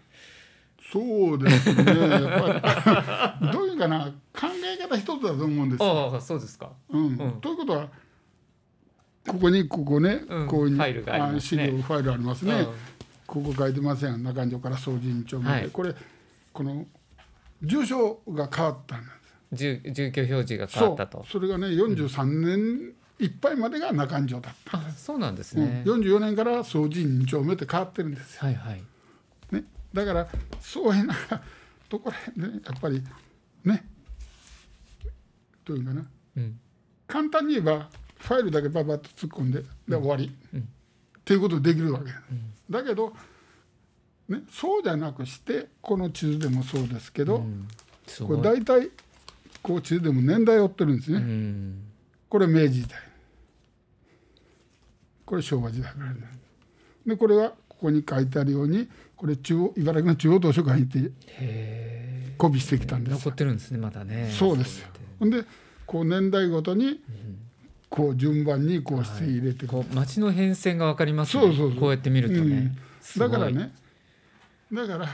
[0.91, 1.85] そうですね。
[1.85, 6.13] やっぱり どういうかな考え方一つだと思うんですよ。
[6.13, 6.71] ああそうですか。
[6.89, 7.91] うんうんということは
[9.29, 11.67] ここにここね、うんこういうファイルがありますね。
[11.67, 12.55] 資料ファイルありますね。
[12.55, 12.67] うん。
[13.27, 14.23] ここ書いてません。
[14.23, 15.71] 中条から総人長まで、はい。
[15.71, 15.95] これ
[16.53, 16.87] この
[17.63, 19.11] 住所が変わったんです。
[19.53, 21.25] 住住居表示が変わったと。
[21.31, 24.79] それがね43年いっぱいまでが中条だった。
[24.79, 25.67] あそうなんですうん。
[25.67, 25.83] ね。
[25.87, 28.41] 44年から総人長目って変わってるんですよ。
[28.45, 28.83] はいはい。
[29.53, 30.29] ね、だから
[30.61, 31.15] そういうな
[31.89, 33.03] ところへねやっぱり
[33.65, 33.85] ね。
[35.65, 36.07] どういうかな。
[36.37, 36.61] うん。
[37.07, 37.89] 簡単に言えば
[38.19, 40.61] ファイルだけババッと突っ込んでで終わり、うん。
[40.61, 40.65] っ
[41.25, 42.11] ていうことできるわけ、
[42.71, 43.13] だけど、
[44.29, 47.45] ね、そうじゃなくしてこの地図でもそうですけど、
[48.27, 48.37] こ。
[48.37, 48.91] れ大体
[49.63, 51.83] こう地図でも年代を追ってるんですね、うん。
[52.29, 52.99] これ明治時代。
[55.27, 56.21] これ昭和時代からね
[57.05, 63.05] でこれはここに書いてあるようにこれ中央茨城の中央図書館に行ってへコピーしてきたんえ。
[63.05, 64.31] です残ってるんですねまだね。
[64.33, 64.89] そうですよ。
[65.19, 65.45] ほんで
[65.85, 67.03] こう年代ごとに
[67.89, 69.65] こう順番にこうして入れて。
[69.65, 69.69] い。
[69.69, 71.43] く、こう街の変遷がわかりますね。
[71.43, 71.81] そうそうそう。
[71.81, 72.77] こうやって見るとね。
[73.01, 73.31] すごい。
[73.31, 73.51] だから。
[73.51, 73.73] ね。
[74.73, 75.09] だから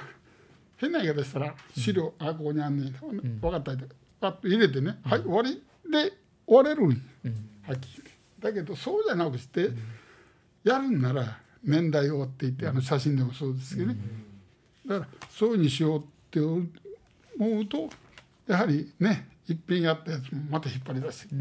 [0.77, 2.93] 変な言い方したら資料、あここにあんねん、
[3.41, 3.73] 分かった。
[4.21, 5.63] パッと入れてね、はい終わり。
[5.91, 6.13] で
[6.47, 6.97] 終われるんよ。
[7.25, 7.33] うん。
[7.67, 8.05] はっきり。
[8.41, 9.71] だけどそうじゃなくして、
[10.65, 13.97] やるんなら年代を追っていってあの写真でもそうですけどね、
[14.87, 17.89] だからそういうふうにしようって思うと
[18.47, 21.41] やはりね一品やったやつもまた引っ張り出して、うん。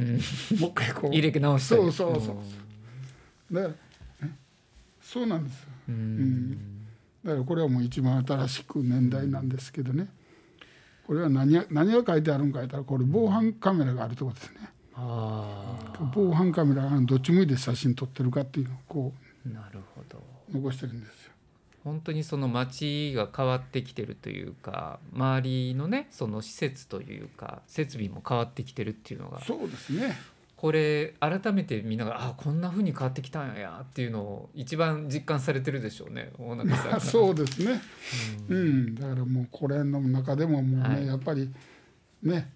[0.59, 1.13] もう一回こう。
[1.13, 1.81] 入れ直したり。
[1.81, 3.75] そうそうそうだか
[4.21, 4.37] ら、ね、
[5.01, 6.51] そうなんですよ、ううん。
[6.51, 6.85] ん。
[7.23, 10.07] だからこれはもう一番新しく年代なんですけどね。
[11.05, 14.69] これは何が何が書いてあるんか言ったらこれ防犯カメラがあるところですね。
[14.95, 19.13] あ防犯カメラがどっち向いて写真撮ってるかっていうのをこ
[19.45, 20.23] あ、なるほど。
[20.49, 21.32] う残してるんですよ。
[21.83, 29.41] 本当にその街が変わってきてるというか周りのねその施設というか設備も変わってきてるっていうのが。
[29.41, 30.17] そうですね。
[30.55, 36.91] これ改めてみんながあこんな風に変わってきたんやっていうのを一番実感されてるでしょうね大中さん。
[36.91, 37.81] が そうですね、
[38.47, 41.05] ううんん、だからもうこれの中でももうね、はい。
[41.05, 41.53] やっぱり
[42.21, 42.49] ね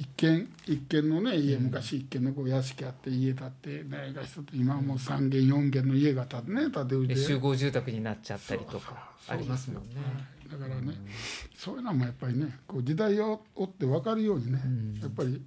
[0.00, 4.22] 一軒一軒のね家昔一軒のこう屋敷あって家建ってねが
[4.54, 9.90] 今はもう三軒四軒の家が建ってね建て売りでで集合住宅になっちゃったりとかありますもんね。
[10.50, 10.94] だからね、
[11.54, 14.98] そういうのもやっぱりねこう時代を追って分かるようにね、うん。
[15.00, 15.40] やっぱり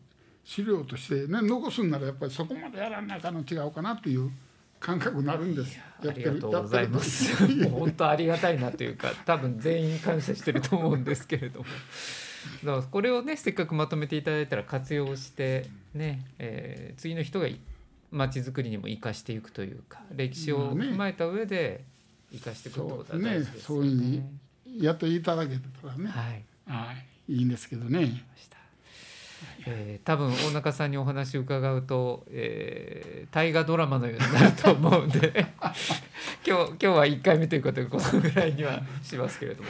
[0.45, 4.31] 資料としてね残すんならやっぱりそこまでやらなあかんの違うかなっていう
[4.79, 5.79] 感覚になるんです。
[6.07, 7.35] ありがとうございます。
[7.69, 11.65] 本当ありがたいなというか、多分全員感謝してると思うんですけれども。
[12.63, 17.47] だからこれをね、せっかくまとめていただいたら活用してね、えー次の人が
[18.11, 21.83] 街づくりにも生かしていくというか、歴史を踏まえた上で
[22.31, 23.59] 生かしていくってことは大事ですよね。
[23.59, 24.03] そうですねそういうふう
[24.75, 26.43] にやっていただけたらね、はい。
[26.65, 26.93] は
[27.27, 28.23] い、いいんですけどね。
[29.65, 35.45] えー多分大中さんにお話を伺うと、えー大河ドラマのようになると思うんで
[36.45, 39.69] 今日今日は1回目ということでこのぐらいにはしますけれども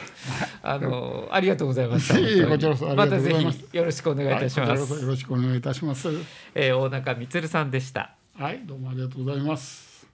[0.62, 2.18] あのありがとうございました。
[2.18, 4.92] いえいえ本当にこちらこそありがとうございますまたぜひよろしくお願いいたします。
[4.92, 6.08] はいよろしくお願いいたします。
[6.54, 8.14] えー大中充さんでした。
[8.38, 10.06] はい、どうもありがとうございます。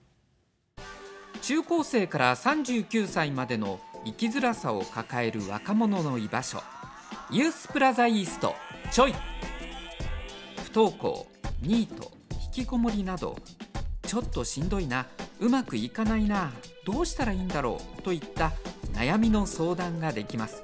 [1.41, 6.61] 中高生から39歳までの生きづらさを抱える若者の居場所
[7.31, 8.53] ユースプラザイースト
[8.91, 9.13] ちょい
[10.71, 11.27] 不登校
[11.61, 12.13] ニート
[12.55, 13.35] 引きこもりなど
[14.03, 15.05] ちょっとしんどいな
[15.41, 16.53] うまくいかないな
[16.85, 18.53] どうしたらいいんだろうといった
[18.93, 20.63] 悩みの相談ができます。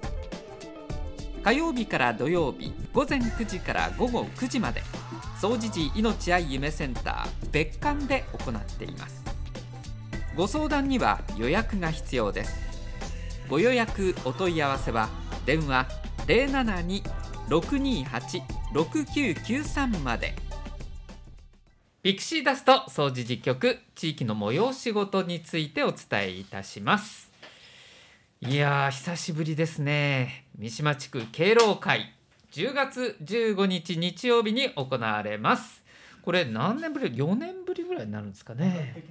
[1.44, 4.82] 火曜日から土曜日午前9時から午後9時まで
[5.42, 9.26] 総持寺命愛夢センター別館で行っています。
[10.38, 12.56] ご相談には予約が必要です。
[13.50, 15.10] ご予約お問い合わせは
[15.46, 15.86] 電話
[16.28, 20.36] 072-628 072-628-6993まで。
[22.04, 27.32] ピクシーダスト掃除実局地域の催し事についてお伝えいたします。
[28.40, 30.46] いやー久しぶりですね。
[30.58, 32.14] 三島地区敬老会。
[32.52, 35.84] 10月15日日曜日に行われます。
[36.22, 39.04] これ何年ぶり？4年ぶりぐらいになるんですかね。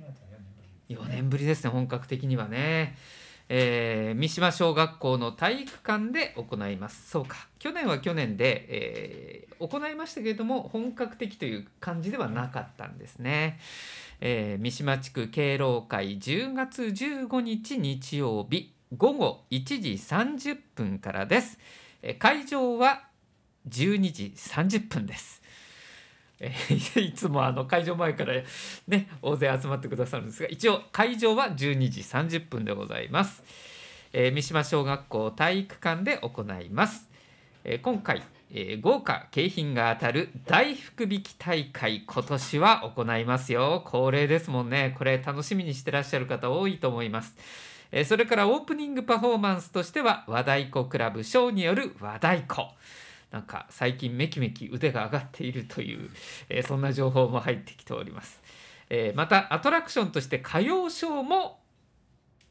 [0.88, 2.96] 4年ぶりですね本格的にはね。
[3.48, 7.10] えー、三島小学校の体育館で行います。
[7.10, 7.48] そうか。
[7.58, 13.58] 去年は去年で、えー、行いましたけれども本格的という感じではなかったんですね、
[14.20, 21.58] えー、三島地区敬老会10月15日日曜日午後1時30分からです、
[22.02, 23.02] えー、会場は
[23.68, 25.42] 12時30分です。
[26.38, 28.34] えー、 いつもあの会場前から
[28.86, 31.56] ね大勢集まってくださるんですが一応会場は12
[31.90, 33.42] 時30分でございます、
[34.12, 37.08] えー、三島小学校体育館で行います、
[37.64, 43.82] えー、今回、えー、豪華景品が当たる大福引き大会今年は行いますよ。
[43.84, 44.94] 恒例ですもんね。
[44.96, 47.36] これ楽しみにしてらっしゃる方多いと思います。
[47.92, 52.68] えそれからオープニングパフォーマンスとしては和太鼓クラブショーによる和太鼓。
[53.30, 56.10] なんか最近めきめき腕が上がっているという、
[56.48, 58.40] えー、そんな情報も入ってきております、
[58.88, 61.58] え、またアトラクションとして歌謡ショーも、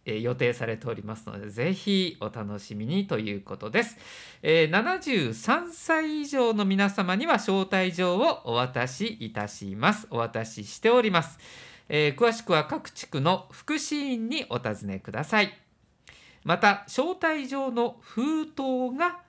[0.05, 3.97] えー、予定されておりますのでぜひお楽しみにということです、
[4.41, 10.07] え73歳以上の皆様には招待状をお渡しいたします。
[10.09, 11.39] お渡ししております。
[11.89, 15.57] えー、詳しくは各地区の福祉院にお尋ねください。
[16.43, 19.19] また招待状の封筒が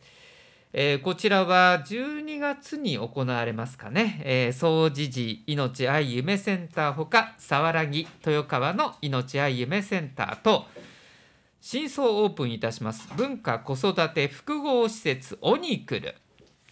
[0.72, 10.68] えー、こちらは12月に行われますかね、えー、総持寺命愛夢センターほか佐原木豊川の命愛夢センターと
[11.60, 13.10] 新装オープンいたします。
[13.18, 16.16] 文化子育て複合施設オニクル。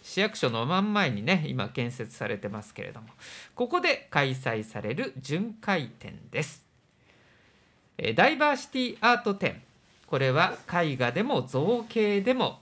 [0.00, 3.08] 市役所の真ん前にね今建設されてますけれども。
[3.56, 6.64] ここで開催される巡回展です、
[7.98, 9.60] えー、ダイバーシティアート展。
[10.06, 12.60] これは絵画でも造形でも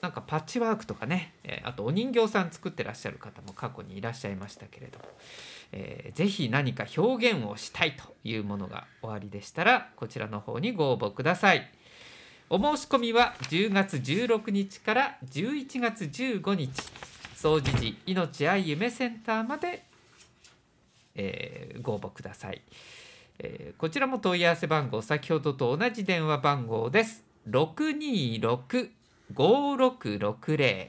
[0.00, 5.04] なんかパッチワークとかね、えあとお人形さん作ってらっしゃる方も過去にいらっしゃいましたけれども、
[5.72, 11.70] えー、ぜひ何か表現をしたいというものがおありでしたらこちらの方にご応募ください。
[12.50, 16.70] お申し込みは10月16日から11月15日
[17.34, 19.84] 総持寺命愛夢センターまで、
[21.14, 22.62] えー、ご応募ください、
[23.38, 27.22] えー、こちらも問い合わせ番号先ほどと同じ電話番号です。
[27.48, 28.97] 626
[29.34, 30.88] 5660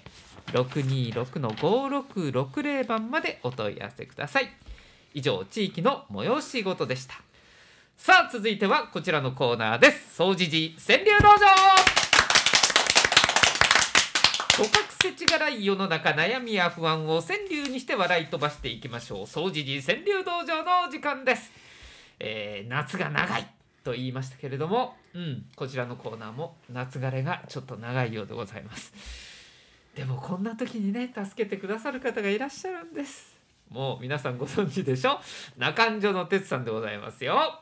[0.53, 4.49] 626の5660番までお問い合わせください。
[5.13, 7.15] 以上地域の催し事でした。
[7.97, 10.15] さあ続いてはこちらのコーナーです。
[10.15, 11.47] 総持寺川柳道場。
[14.57, 19.27] 五角せちがらい世の中悩みや不安を川柳にして笑い飛ばしていきましょう。
[19.27, 21.51] 総持寺川柳道場の時間です、
[22.19, 23.58] えー、夏が長い。
[23.89, 28.93] と言いましたけれども、うん、こちらのコーナーも夏枯れがちょっと長いようでございます。
[29.95, 33.35] でもこんな時にね助けてくださる方がいらっしゃるんです。
[33.67, 35.19] もう皆さんご存知でしょ？
[35.57, 37.61] 中んじょの哲さんでございますよ。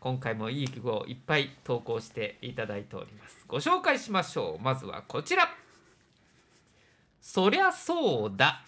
[0.00, 3.44] 今回もいい句をいっぱい投稿していただいております。
[3.46, 4.62] ご紹介しましょう。
[4.62, 5.48] まずはこちら。
[7.20, 8.64] そりゃそうだ。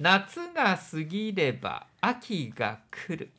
[0.00, 3.30] 夏が過ぎれば秋が来る。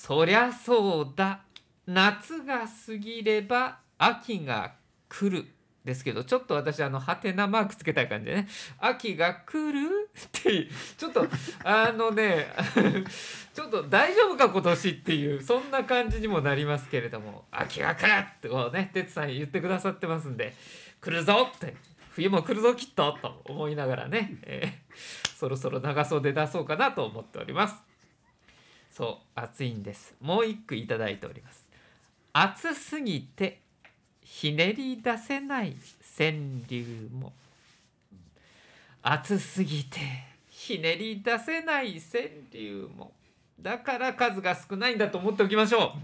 [0.00, 1.40] そりゃそうだ。
[1.86, 4.72] 夏が過ぎれば秋が
[5.10, 5.46] 来る。
[5.84, 8.48] ですけどちょっと私あのハテナマークつけたい感じでね。
[8.78, 11.26] 秋が来るってちょっと
[11.64, 12.46] あのね
[13.52, 17.44] ちょっと大丈夫か今年っていうそんな感じにもなりますけれども。
[17.50, 20.54] 秋が来るってこうね哲さん言ってくださってますんで
[21.02, 21.76] 来るぞって。
[22.12, 23.18] 冬も来るぞきっと。
[23.20, 27.89] と思いながらね、えー、そろそろ長袖出そうかなと思っております。
[29.00, 30.14] そう暑いんです。
[30.20, 31.66] もう一句いただいております。
[32.34, 33.62] 暑すぎて
[34.20, 35.74] ひねり出せない
[36.18, 36.32] 川
[36.68, 37.32] 柳も。
[39.02, 40.00] 暑すぎて
[40.50, 43.12] ひねり出せない川柳も。
[43.58, 45.94] だから数が少ないんだと思っておきましょ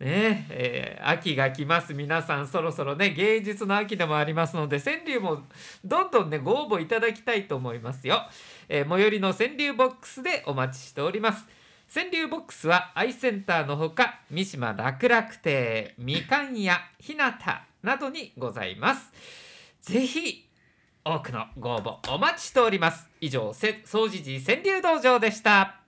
[0.00, 0.04] う。
[0.04, 1.92] ねえー、秋が来ます。
[1.92, 5.42] 皆さんそろそろね芸術の秋でもありますので川柳も
[5.84, 8.22] どんどんねご応募いただきたいと思いますよ、
[8.68, 11.57] えー、最寄りの川柳ボックスでお待ちしております。
[11.92, 19.10] 川柳ボックスはアイセンターのほか三島楽々亭みかん屋ひなたなどにございます。
[19.80, 20.46] ぜひ
[21.02, 23.08] 多くのご応募お待ちしております。
[23.22, 25.80] 以上総除寺川柳道場でした。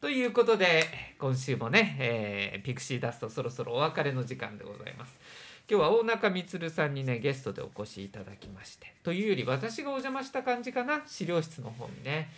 [0.00, 0.84] ということで
[1.18, 5.18] 今週もね、えー、ピクシーダストそろそろお別れの時間でございます。
[5.70, 11.02] 今日は大中充さんにねゲストでお越しいただきましてというより私がお邪魔した感じかな？
[11.06, 12.30] 資料室の方にね。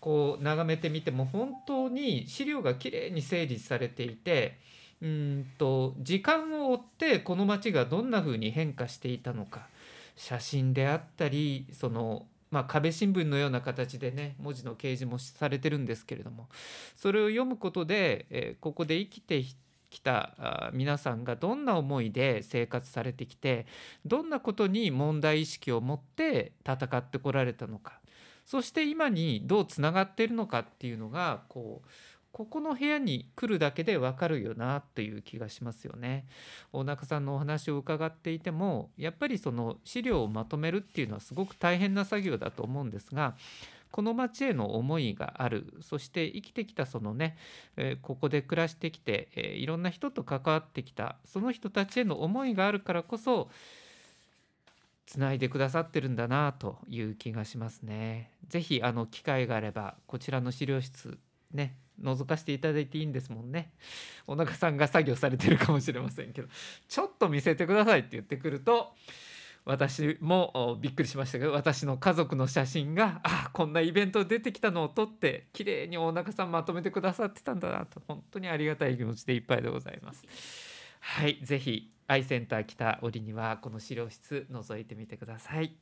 [0.00, 4.58] こう眺めてみても本当に資料がきれいに整理されていて
[5.02, 9.66] うんと時間を追ってこの町がどんな風に変化していたのか。
[10.16, 16.48] 写真であったりそのまあ、壁新聞のような形でね文字の掲示もされてるんですけれども。
[16.96, 19.40] それを読むことで、え、ここで生きて
[19.88, 23.66] きた皆さんがどんな思いで生活されてきて
[24.04, 27.99] どんなことに問題意識を持って戦ってこられたのか。
[28.44, 31.88] そして今にどうつながっているのかっていうのがこう
[32.32, 36.26] ここの部屋に来るだけでわかるよなという気がしますよね。
[36.72, 43.34] 大中さんのお話を伺っていてもやっぱりその資料をまとめるっていうのはすごく大変な作業だと思うんですが
[43.90, 47.36] この町への思いがあるそして生きてきたそのね、
[47.76, 53.50] え、ここで暮らしてきて、え、いろんな人と関わってきたその人たちへの思いがあるからこそ
[55.10, 58.30] つないでくださってるんだなという気がしますね。
[58.46, 61.18] ぜひあの機会があればこちらの資料室
[61.52, 63.72] ね覗かせていただいていいんですもんね。
[64.28, 66.48] お腹さんが作業されてるかもしれませんけど
[66.86, 68.94] ちょっと見せてくださいって言ってくると
[69.64, 80.24] 私もびっくりしましたけど私の家族の写真があこんなイベント出てきたのを撮って綺麗に大中さんまとめてくださってたんだなと本当にありがたい気持ちでいっぱいでございます。
[81.00, 85.76] はいぜひアイセンター来た折にはこの資料室覗いてみてください。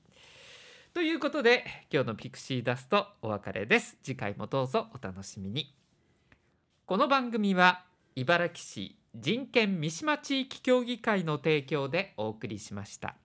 [0.93, 3.97] ということで今日のピクシーダストお別れです。
[4.03, 5.75] 次回もどうぞお楽しみに。
[6.85, 13.17] この番組は茨城市人権三島地域協議会の提供でお送りしました。